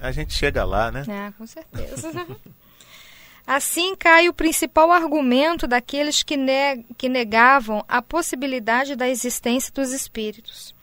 a 0.00 0.10
gente 0.10 0.34
chega 0.34 0.64
lá, 0.64 0.90
né? 0.90 1.04
é, 1.08 1.32
com 1.32 1.46
certeza. 1.46 2.10
Assim 3.46 3.96
cai 3.96 4.28
o 4.28 4.32
principal 4.34 4.92
argumento 4.92 5.66
daqueles 5.66 6.22
que, 6.22 6.36
ne 6.36 6.84
que 6.96 7.08
negavam 7.08 7.84
a 7.88 8.00
possibilidade 8.00 8.94
da 8.94 9.08
existência 9.08 9.72
dos 9.72 9.92
espíritos. 9.92 10.74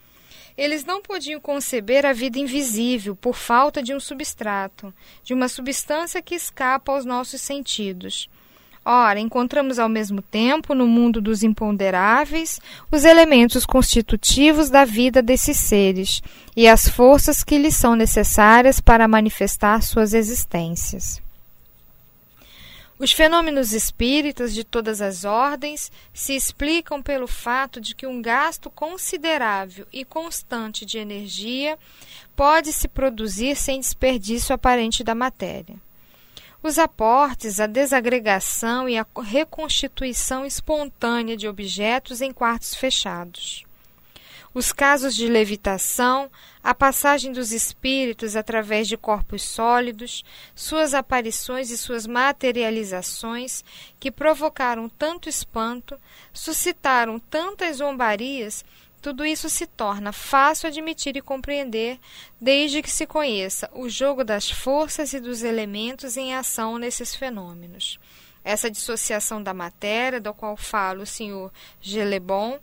Eles 0.58 0.84
não 0.84 1.02
podiam 1.02 1.40
conceber 1.40 2.06
a 2.06 2.12
vida 2.12 2.38
invisível 2.38 3.16
por 3.16 3.34
falta 3.34 3.82
de 3.82 3.94
um 3.94 4.00
substrato, 4.00 4.94
de 5.24 5.34
uma 5.34 5.48
substância 5.48 6.22
que 6.22 6.36
escapa 6.36 6.92
aos 6.92 7.06
nossos 7.06 7.42
sentidos. 7.42 8.30
Ora, 8.92 9.20
encontramos 9.20 9.78
ao 9.78 9.88
mesmo 9.88 10.20
tempo, 10.20 10.74
no 10.74 10.88
mundo 10.88 11.22
dos 11.22 11.44
imponderáveis, 11.44 12.60
os 12.92 13.04
elementos 13.04 13.64
constitutivos 13.64 14.72
da 14.72 14.84
vida 14.84 15.22
desses 15.22 15.58
seres 15.58 16.24
e 16.58 16.68
as 16.68 16.90
forças 16.90 17.44
que 17.44 17.60
lhes 17.60 17.76
são 17.76 17.96
necessárias 17.96 18.80
para 18.80 19.08
manifestar 19.08 19.84
suas 19.84 20.16
existências. 20.16 21.22
Os 22.98 23.12
fenômenos 23.12 23.74
espíritas 23.74 24.56
de 24.56 24.64
todas 24.64 25.02
as 25.02 25.24
ordens 25.24 25.92
se 26.12 26.36
explicam 26.36 27.00
pelo 27.00 27.28
fato 27.28 27.80
de 27.80 27.94
que 27.94 28.08
um 28.08 28.20
gasto 28.20 28.72
considerável 28.72 29.86
e 29.94 30.04
constante 30.04 30.84
de 30.84 30.98
energia 30.98 31.78
pode 32.36 32.74
se 32.74 32.88
produzir 32.88 33.56
sem 33.56 33.80
desperdício 33.80 34.56
aparente 34.56 35.04
da 35.04 35.14
matéria. 35.14 35.76
Os 36.62 36.78
aportes, 36.78 37.62
a 37.62 37.68
desagregação 37.68 38.90
e 38.90 38.98
a 38.98 39.06
reconstituição 39.24 40.46
espontânea 40.46 41.38
de 41.38 41.48
objetos 41.48 42.22
em 42.22 42.34
quartos 42.34 42.76
fechados. 42.76 43.64
Os 44.54 44.74
casos 44.74 45.16
de 45.16 45.28
levitação, 45.28 46.30
a 46.62 46.74
passagem 46.74 47.32
dos 47.32 47.54
espíritos 47.54 48.36
através 48.36 48.90
de 48.90 48.98
corpos 48.98 49.44
sólidos, 49.44 50.26
suas 50.54 50.94
aparições 50.94 51.70
e 51.70 51.78
suas 51.78 52.06
materializações, 52.06 53.64
que 53.98 54.12
provocaram 54.12 54.90
tanto 54.90 55.30
espanto, 55.30 55.98
suscitaram 56.34 57.20
tantas 57.20 57.78
zombarias, 57.78 58.66
tudo 59.00 59.26
isso 59.26 59.50
se 59.50 59.66
torna 59.66 60.12
fácil 60.12 60.68
admitir 60.68 61.16
e 61.16 61.22
compreender, 61.22 62.00
desde 62.40 62.82
que 62.82 62.92
se 62.92 63.08
conheça 63.08 63.70
o 63.74 63.90
jogo 63.90 64.24
das 64.24 64.50
forças 64.50 65.14
e 65.14 65.20
dos 65.20 65.44
elementos 65.44 66.18
em 66.18 66.36
ação 66.36 66.78
nesses 66.78 67.16
fenômenos. 67.16 68.00
Essa 68.44 68.70
dissociação 68.70 69.42
da 69.42 69.54
matéria, 69.54 70.20
da 70.20 70.34
qual 70.34 70.56
fala 70.56 71.04
o 71.04 71.06
senhor 71.06 71.52
Gelebon, 71.82 72.60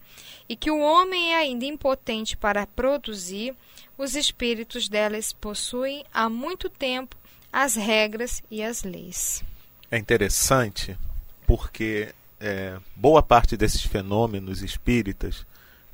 e 0.49 0.57
que 0.57 0.71
o 0.71 0.81
homem 0.81 1.33
é 1.33 1.39
ainda 1.39 1.65
impotente 1.65 2.37
para 2.37 2.67
produzir, 2.67 3.55
os 3.97 4.15
espíritos 4.15 4.89
delas 4.89 5.33
possuem 5.33 6.05
há 6.13 6.29
muito 6.29 6.69
tempo 6.69 7.17
as 7.53 7.75
regras 7.75 8.43
e 8.51 8.63
as 8.63 8.83
leis. 8.83 9.43
É 9.91 9.97
interessante 9.97 10.97
porque 11.47 12.13
é, 12.41 12.77
boa 12.95 13.23
parte 13.23 13.57
desses 13.57 13.83
fenômenos 13.83 14.63
espíritas 14.63 15.47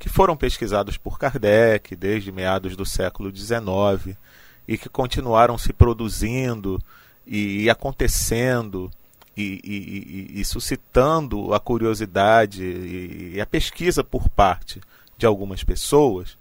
que 0.03 0.09
foram 0.09 0.37
pesquisados 0.37 0.97
por 0.97 1.17
Kardec 1.17 1.95
desde 1.95 2.33
meados 2.33 2.75
do 2.75 2.85
século 2.85 3.31
XIX 3.33 4.19
e 4.67 4.77
que 4.77 4.89
continuaram 4.89 5.57
se 5.57 5.73
produzindo 5.73 6.83
e, 7.25 7.63
e 7.63 7.71
acontecendo 7.71 8.91
e, 9.37 9.61
e, 9.63 10.41
e, 10.41 10.45
suscitando 10.45 11.55
a 11.55 11.61
curiosidade 11.61 12.65
e, 12.65 13.41
a 13.41 13.47
pesquisa 13.47 14.03
por 14.03 14.29
parte 14.29 14.81
de 15.17 15.25
algumas 15.25 15.63
pessoas, 15.63 16.37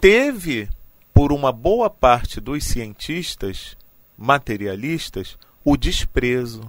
teve, 0.00 0.66
por 1.12 1.30
uma 1.30 1.52
boa 1.52 1.90
parte 1.90 2.40
dos 2.40 2.64
cientistas 2.64 3.76
materialistas, 4.16 5.36
o 5.62 5.76
desprezo. 5.76 6.66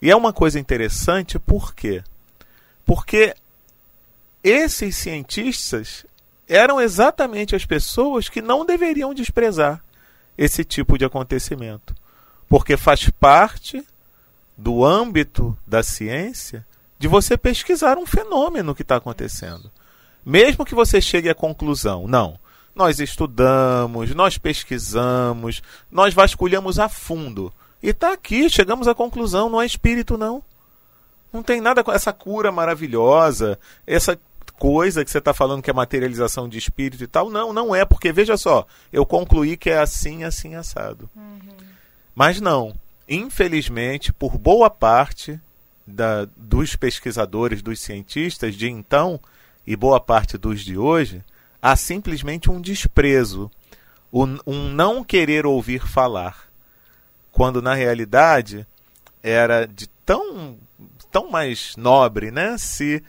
E 0.00 0.10
é 0.10 0.16
uma 0.16 0.32
coisa 0.32 0.58
interessante 0.58 1.38
por 1.38 1.74
quê? 1.74 2.02
Porque 2.86 3.34
esses 4.42 4.96
cientistas 4.96 6.06
eram 6.48 6.80
exatamente 6.80 7.54
as 7.54 7.64
pessoas 7.64 8.28
que 8.28 8.40
não 8.40 8.64
deveriam 8.64 9.12
desprezar 9.12 9.82
esse 10.36 10.64
tipo 10.64 10.96
de 10.96 11.04
acontecimento. 11.04 11.94
Porque 12.48 12.76
faz 12.76 13.10
parte 13.10 13.84
do 14.56 14.84
âmbito 14.84 15.56
da 15.66 15.82
ciência 15.82 16.66
de 16.98 17.06
você 17.06 17.36
pesquisar 17.36 17.98
um 17.98 18.06
fenômeno 18.06 18.74
que 18.74 18.82
está 18.82 18.96
acontecendo. 18.96 19.70
Mesmo 20.24 20.64
que 20.64 20.74
você 20.74 21.00
chegue 21.00 21.28
à 21.28 21.34
conclusão, 21.34 22.08
não, 22.08 22.38
nós 22.74 22.98
estudamos, 23.00 24.14
nós 24.14 24.38
pesquisamos, 24.38 25.62
nós 25.90 26.14
vasculhamos 26.14 26.78
a 26.78 26.88
fundo. 26.88 27.52
E 27.82 27.90
está 27.90 28.12
aqui, 28.12 28.48
chegamos 28.50 28.88
à 28.88 28.94
conclusão, 28.94 29.48
não 29.48 29.60
é 29.60 29.66
espírito, 29.66 30.16
não. 30.18 30.42
Não 31.32 31.42
tem 31.42 31.60
nada 31.60 31.84
com 31.84 31.92
essa 31.92 32.12
cura 32.12 32.50
maravilhosa, 32.50 33.58
essa 33.86 34.18
coisa 34.58 35.04
que 35.04 35.10
você 35.10 35.18
está 35.18 35.32
falando 35.32 35.62
que 35.62 35.70
é 35.70 35.74
materialização 35.74 36.48
de 36.48 36.58
espírito 36.58 37.02
e 37.02 37.06
tal. 37.06 37.30
Não, 37.30 37.52
não 37.52 37.74
é, 37.74 37.84
porque 37.84 38.12
veja 38.12 38.36
só, 38.36 38.66
eu 38.92 39.06
concluí 39.06 39.56
que 39.56 39.70
é 39.70 39.78
assim, 39.78 40.24
assim, 40.24 40.54
assado. 40.54 41.08
Uhum. 41.16 41.38
Mas 42.14 42.40
não 42.40 42.74
infelizmente, 43.08 44.12
por 44.12 44.36
boa 44.36 44.68
parte 44.68 45.40
da, 45.86 46.26
dos 46.36 46.76
pesquisadores, 46.76 47.62
dos 47.62 47.80
cientistas 47.80 48.54
de 48.54 48.68
então 48.68 49.18
e 49.66 49.74
boa 49.74 49.98
parte 49.98 50.36
dos 50.36 50.60
de 50.60 50.76
hoje, 50.76 51.24
há 51.60 51.74
simplesmente 51.74 52.50
um 52.50 52.60
desprezo, 52.60 53.50
um 54.12 54.68
não 54.70 55.02
querer 55.02 55.46
ouvir 55.46 55.86
falar, 55.86 56.48
quando 57.32 57.62
na 57.62 57.74
realidade 57.74 58.66
era 59.22 59.66
de 59.66 59.86
tão, 60.04 60.58
tão 61.10 61.30
mais 61.30 61.74
nobre 61.76 62.30
né, 62.30 62.56
se 62.58 63.02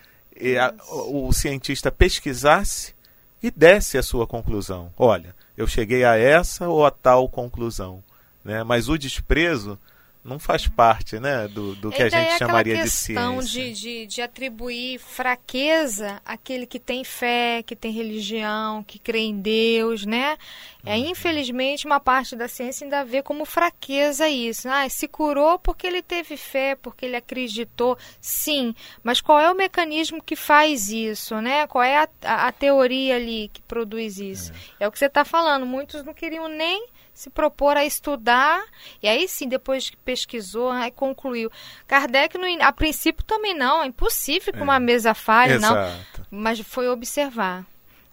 a, 0.58 0.74
o 0.90 1.32
cientista 1.34 1.92
pesquisasse 1.92 2.94
e 3.42 3.50
desse 3.52 3.98
a 3.98 4.04
sua 4.04 4.28
conclusão. 4.28 4.92
Olha, 4.98 5.36
eu 5.58 5.68
cheguei 5.68 6.04
a 6.04 6.16
essa 6.16 6.68
ou 6.68 6.86
a 6.86 6.92
tal 6.92 7.28
conclusão. 7.28 8.04
Né? 8.44 8.64
Mas 8.64 8.90
o 8.90 8.98
desprezo 8.98 9.78
não 10.24 10.38
faz 10.38 10.68
parte 10.68 11.20
né, 11.20 11.48
do, 11.48 11.76
do 11.76 11.90
que 11.90 12.04
a 12.04 12.10
gente 12.10 12.34
é 12.34 12.38
chamaria 12.38 12.84
de 12.84 12.90
ciência. 12.90 13.62
De, 13.62 13.74
de, 13.74 14.06
de 14.06 14.22
atribuir 14.22 15.00
fraqueza 15.00 16.22
àquele 16.26 16.66
que 16.66 16.80
tem 16.80 17.04
fé, 17.04 17.64
que 17.64 17.76
tem 17.76 17.92
religião, 17.92 18.84
que 18.84 19.00
crê 19.00 19.20
em 19.20 19.40
Deus, 19.40 20.06
né? 20.06 20.38
É, 20.86 20.98
infelizmente, 20.98 21.86
uma 21.86 22.00
parte 22.00 22.36
da 22.36 22.48
ciência 22.48 22.86
ainda 22.86 23.04
vê 23.04 23.22
como 23.22 23.46
fraqueza 23.46 24.30
isso. 24.30 24.70
Ah, 24.70 24.88
se 24.88 25.08
curou 25.08 25.60
porque 25.60 25.86
ele 25.86 26.02
teve 26.02 26.38
fé, 26.38 26.76
porque 26.76 27.06
ele 27.06 27.18
acreditou. 27.18 27.98
Sim, 28.22 28.74
mas 29.04 29.20
qual 29.20 29.40
é 29.40 29.52
o 29.52 29.56
mecanismo 29.56 30.24
que 30.24 30.36
faz 30.36 30.90
isso, 30.90 31.40
né? 31.42 31.68
Qual 31.68 31.84
é 31.84 31.98
a, 31.98 32.10
a, 32.24 32.48
a 32.48 32.52
teoria 32.52 33.18
ali 33.18 33.50
que 33.54 33.62
produz 33.62 34.20
isso? 34.20 34.54
É, 34.80 34.86
é 34.86 34.88
o 34.88 34.92
que 34.92 34.98
você 34.98 35.08
está 35.08 35.26
falando. 35.26 35.66
Muitos 35.66 36.04
não 36.04 36.14
queriam 36.14 36.48
nem 36.48 36.88
se 37.14 37.30
propor 37.30 37.76
a 37.76 37.84
estudar, 37.84 38.64
e 39.04 39.08
aí 39.08 39.28
sim, 39.28 39.50
depois 39.50 39.90
que 39.90 39.98
pesquisou, 39.98 40.70
aí 40.70 40.90
concluiu. 40.90 41.52
Kardec, 41.86 42.38
no, 42.38 42.46
a 42.64 42.72
princípio, 42.72 43.26
também 43.26 43.54
não, 43.54 43.84
é 43.84 43.88
impossível 43.88 44.54
que 44.54 44.60
é. 44.60 44.64
uma 44.64 44.80
mesa 44.80 45.14
falhe, 45.14 45.56
Exato. 45.56 46.22
não, 46.32 46.40
mas 46.40 46.62
foi 46.62 46.88
observar. 46.88 47.66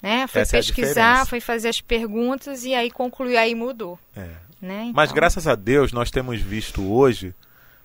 Né? 0.07 0.27
Foi 0.29 0.43
Essa 0.43 0.57
é 0.57 0.61
pesquisar, 0.61 1.23
é 1.23 1.27
foi 1.27 1.41
fazer 1.41 1.69
as 1.69 1.81
perguntas 1.81 2.65
e 2.65 2.73
aí 2.73 2.93
concluiu, 2.93 3.37
aí 3.37 3.57
mudou. 3.57 3.99
É. 4.17 4.21
Né? 4.63 4.83
Então... 4.83 4.93
Mas 4.95 5.11
graças 5.11 5.49
a 5.49 5.57
Deus 5.57 5.93
nós 5.93 6.13
temos 6.13 6.41
visto 6.41 6.93
hoje 6.93 7.35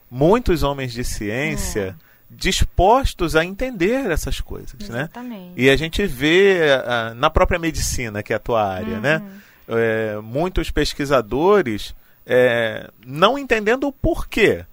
muitos 0.09 0.61
homens 0.61 0.93
de 0.93 1.03
ciência 1.03 1.95
é. 1.99 2.05
dispostos 2.29 3.35
a 3.35 3.43
entender 3.43 4.11
essas 4.11 4.39
coisas, 4.39 4.87
né? 4.87 4.99
Exatamente. 4.99 5.47
né? 5.47 5.53
E 5.57 5.67
a 5.67 5.75
gente 5.75 6.05
vê 6.05 6.59
uh, 6.61 7.15
na 7.15 7.31
própria 7.31 7.57
medicina, 7.57 8.21
que 8.21 8.33
é 8.33 8.35
a 8.35 8.39
tua 8.39 8.63
área, 8.63 8.99
né? 8.99 9.17
uhum. 9.17 9.25
né? 9.25 9.41
é, 9.67 10.19
muitos 10.21 10.69
pesquisadores 10.69 11.95
é, 12.25 12.89
não 13.03 13.37
entendendo 13.37 13.87
o 13.87 13.91
porquê, 13.91 14.63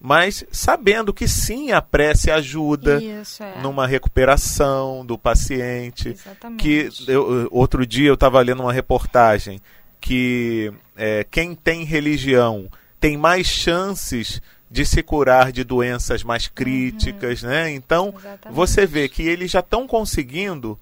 mas 0.00 0.44
sabendo 0.52 1.12
que 1.12 1.26
sim, 1.26 1.72
a 1.72 1.82
prece 1.82 2.30
ajuda 2.30 3.02
Isso, 3.02 3.42
é. 3.42 3.60
numa 3.60 3.86
recuperação 3.86 5.04
do 5.04 5.18
paciente. 5.18 6.10
Exatamente. 6.10 6.62
Que 6.62 7.10
eu, 7.10 7.48
outro 7.50 7.84
dia 7.84 8.08
eu 8.08 8.14
estava 8.14 8.40
lendo 8.40 8.62
uma 8.62 8.72
reportagem 8.72 9.60
que 10.00 10.72
é, 10.96 11.26
quem 11.28 11.54
tem 11.54 11.84
religião 11.84 12.70
tem 13.00 13.16
mais 13.16 13.46
chances 13.46 14.40
de 14.70 14.84
se 14.84 15.02
curar 15.02 15.50
de 15.50 15.64
doenças 15.64 16.22
mais 16.22 16.46
críticas, 16.46 17.42
uhum. 17.42 17.48
né? 17.48 17.70
Então 17.70 18.14
Exatamente. 18.16 18.54
você 18.54 18.86
vê 18.86 19.08
que 19.08 19.22
eles 19.22 19.50
já 19.50 19.60
estão 19.60 19.86
conseguindo 19.86 20.78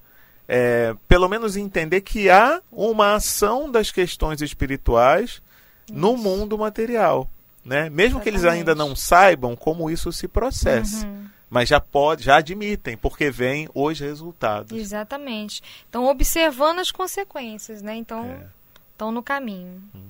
é, 0.49 0.95
pelo 1.09 1.29
menos 1.29 1.57
entender 1.57 2.03
que 2.03 2.29
há 2.29 2.61
uma 2.71 3.15
ação 3.15 3.71
das 3.71 3.91
questões 3.91 4.43
espirituais 4.43 5.31
isso. 5.31 5.43
no 5.91 6.17
mundo 6.17 6.59
material. 6.59 7.31
Né? 7.67 7.91
Mesmo 7.91 8.19
Exatamente. 8.19 8.23
que 8.23 8.29
eles 8.29 8.45
ainda 8.45 8.75
não 8.77 8.95
saibam 8.95 9.57
como 9.57 9.91
isso 9.91 10.13
se 10.13 10.29
processa. 10.29 11.05
Uhum. 11.05 11.27
Mas 11.51 11.69
já 11.69 11.81
pode, 11.81 12.25
já 12.25 12.37
admitem, 12.37 12.97
porque 12.97 13.29
vêm 13.29 13.69
os 13.75 13.99
resultados. 13.99 14.77
Exatamente. 14.77 15.63
Estão 15.85 16.07
observando 16.07 16.79
as 16.79 16.93
consequências, 16.93 17.83
né? 17.83 17.97
Então, 17.97 18.25
é. 18.25 18.47
estão 18.93 19.11
no 19.11 19.23
caminho. 19.23 19.83
Uhum. 19.93 20.03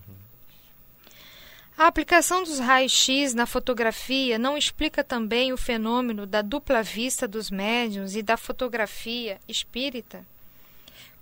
A 1.78 1.86
aplicação 1.86 2.42
dos 2.42 2.58
raios-x 2.58 3.34
na 3.34 3.46
fotografia 3.46 4.38
não 4.38 4.56
explica 4.56 5.02
também 5.02 5.52
o 5.52 5.58
fenômeno 5.58 6.26
da 6.26 6.42
dupla 6.42 6.82
vista 6.82 7.26
dos 7.26 7.50
médiums 7.50 8.16
e 8.16 8.22
da 8.22 8.36
fotografia 8.36 9.38
espírita? 9.48 10.24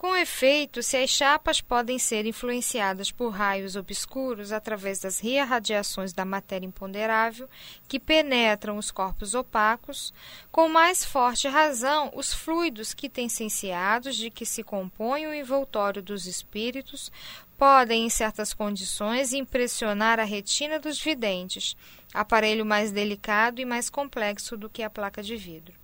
Com 0.04 0.14
efeito, 0.14 0.82
se 0.82 0.98
as 0.98 1.08
chapas 1.08 1.62
podem 1.62 1.98
ser 1.98 2.26
influenciadas 2.26 3.10
por 3.10 3.30
raios 3.30 3.74
obscuros 3.74 4.52
através 4.52 4.98
das 4.98 5.18
reirradiações 5.18 6.12
da 6.12 6.26
matéria 6.26 6.66
imponderável 6.66 7.48
que 7.88 7.98
penetram 7.98 8.76
os 8.76 8.90
corpos 8.90 9.34
opacos, 9.34 10.12
com 10.52 10.68
mais 10.68 11.06
forte 11.06 11.48
razão, 11.48 12.12
os 12.14 12.34
fluidos 12.34 12.92
quintessenciados 12.92 14.14
de 14.14 14.28
que 14.28 14.44
se 14.44 14.62
compõe 14.62 15.26
o 15.26 15.32
envoltório 15.32 16.02
dos 16.02 16.26
espíritos 16.26 17.10
podem, 17.56 18.04
em 18.04 18.10
certas 18.10 18.52
condições, 18.52 19.32
impressionar 19.32 20.20
a 20.20 20.24
retina 20.24 20.78
dos 20.78 21.00
videntes, 21.00 21.74
aparelho 22.12 22.66
mais 22.66 22.92
delicado 22.92 23.58
e 23.58 23.64
mais 23.64 23.88
complexo 23.88 24.54
do 24.54 24.68
que 24.68 24.82
a 24.82 24.90
placa 24.90 25.22
de 25.22 25.34
vidro. 25.34 25.82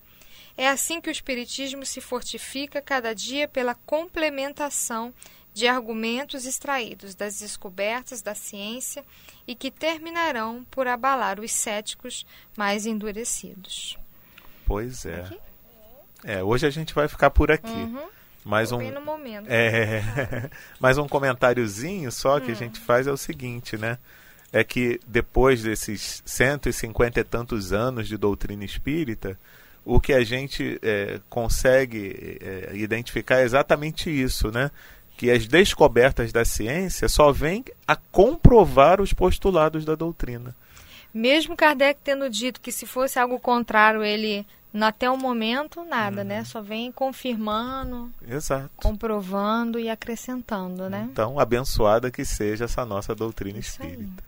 É 0.57 0.69
assim 0.69 1.01
que 1.01 1.09
o 1.09 1.13
Espiritismo 1.13 1.85
se 1.87 2.01
fortifica 2.01 2.81
cada 2.83 3.15
dia 3.15 3.49
pela 3.49 3.75
complementação 3.75 5.13
de 5.53 5.67
argumentos 5.67 6.47
extraídos 6.47 7.15
das 7.15 7.41
descobertas 7.41 8.23
da 8.23 8.35
ciência 8.35 9.05
e 9.47 9.55
que 9.55 9.71
terminarão 9.71 10.65
por 10.71 10.87
abalar 10.87 11.41
os 11.41 11.51
céticos 11.53 12.25
mais 12.57 12.87
endurecidos. 12.87 13.99
Pois 14.65 15.05
é. 15.05 15.29
É, 16.23 16.43
hoje 16.43 16.67
a 16.67 16.71
gente 16.71 16.95
vai 16.95 17.09
ficar 17.09 17.31
por 17.31 17.51
aqui. 17.51 17.69
Uhum. 17.71 18.09
Mais 18.45 18.73
um, 18.73 18.79
no 18.91 19.01
momento. 19.03 19.47
é, 19.51 20.49
mais 20.81 20.97
um 20.97 21.07
comentáriozinho 21.09 22.11
só 22.13 22.41
que 22.41 22.51
a 22.51 22.55
Hum. 22.55 22.57
gente 22.57 22.79
faz 22.81 23.07
é 23.07 23.13
o 23.13 23.17
seguinte, 23.17 23.77
né? 23.77 23.99
É 24.53 24.65
que 24.65 24.99
depois 25.07 25.63
desses 25.63 26.23
150 26.25 27.21
e 27.21 27.25
tantos 27.25 27.73
anos 27.73 28.09
de 28.09 28.17
doutrina 28.17 28.65
espírita, 28.65 29.39
o 29.85 30.01
que 30.01 30.13
a 30.13 30.23
gente 30.25 30.79
é, 30.83 31.21
consegue 31.29 32.39
é, 32.41 32.71
identificar 32.77 33.37
é 33.41 33.45
exatamente 33.45 34.11
isso, 34.11 34.51
né? 34.51 34.71
Que 35.17 35.31
as 35.31 35.47
descobertas 35.47 36.33
da 36.33 36.45
ciência 36.45 37.09
só 37.09 37.31
vêm 37.33 37.65
a 37.87 37.95
comprovar 37.97 39.01
os 39.01 39.13
postulados 39.13 39.85
da 39.85 39.95
doutrina. 39.95 40.55
Mesmo 41.13 41.57
Kardec 41.57 42.01
tendo 42.05 42.31
dito 42.31 42.61
que 42.61 42.71
se 42.73 42.87
fosse 42.87 43.19
algo 43.19 43.39
contrário, 43.41 44.03
ele, 44.03 44.47
até 44.81 45.11
o 45.11 45.17
momento, 45.17 45.85
nada, 45.85 46.23
Uhum. 46.23 46.27
né? 46.29 46.45
Só 46.45 46.63
vem 46.63 46.93
confirmando, 46.93 48.11
Exato. 48.27 48.71
comprovando 48.77 49.79
e 49.79 49.91
acrescentando, 49.91 50.89
né? 50.89 51.09
Então, 51.11 51.39
abençoada 51.41 52.11
que 52.11 52.25
seja 52.25 52.65
essa 52.67 52.85
nossa 52.85 53.15
doutrina 53.15 53.59
Isso 53.59 53.83
aí. 53.83 53.91
espírita. 53.91 54.23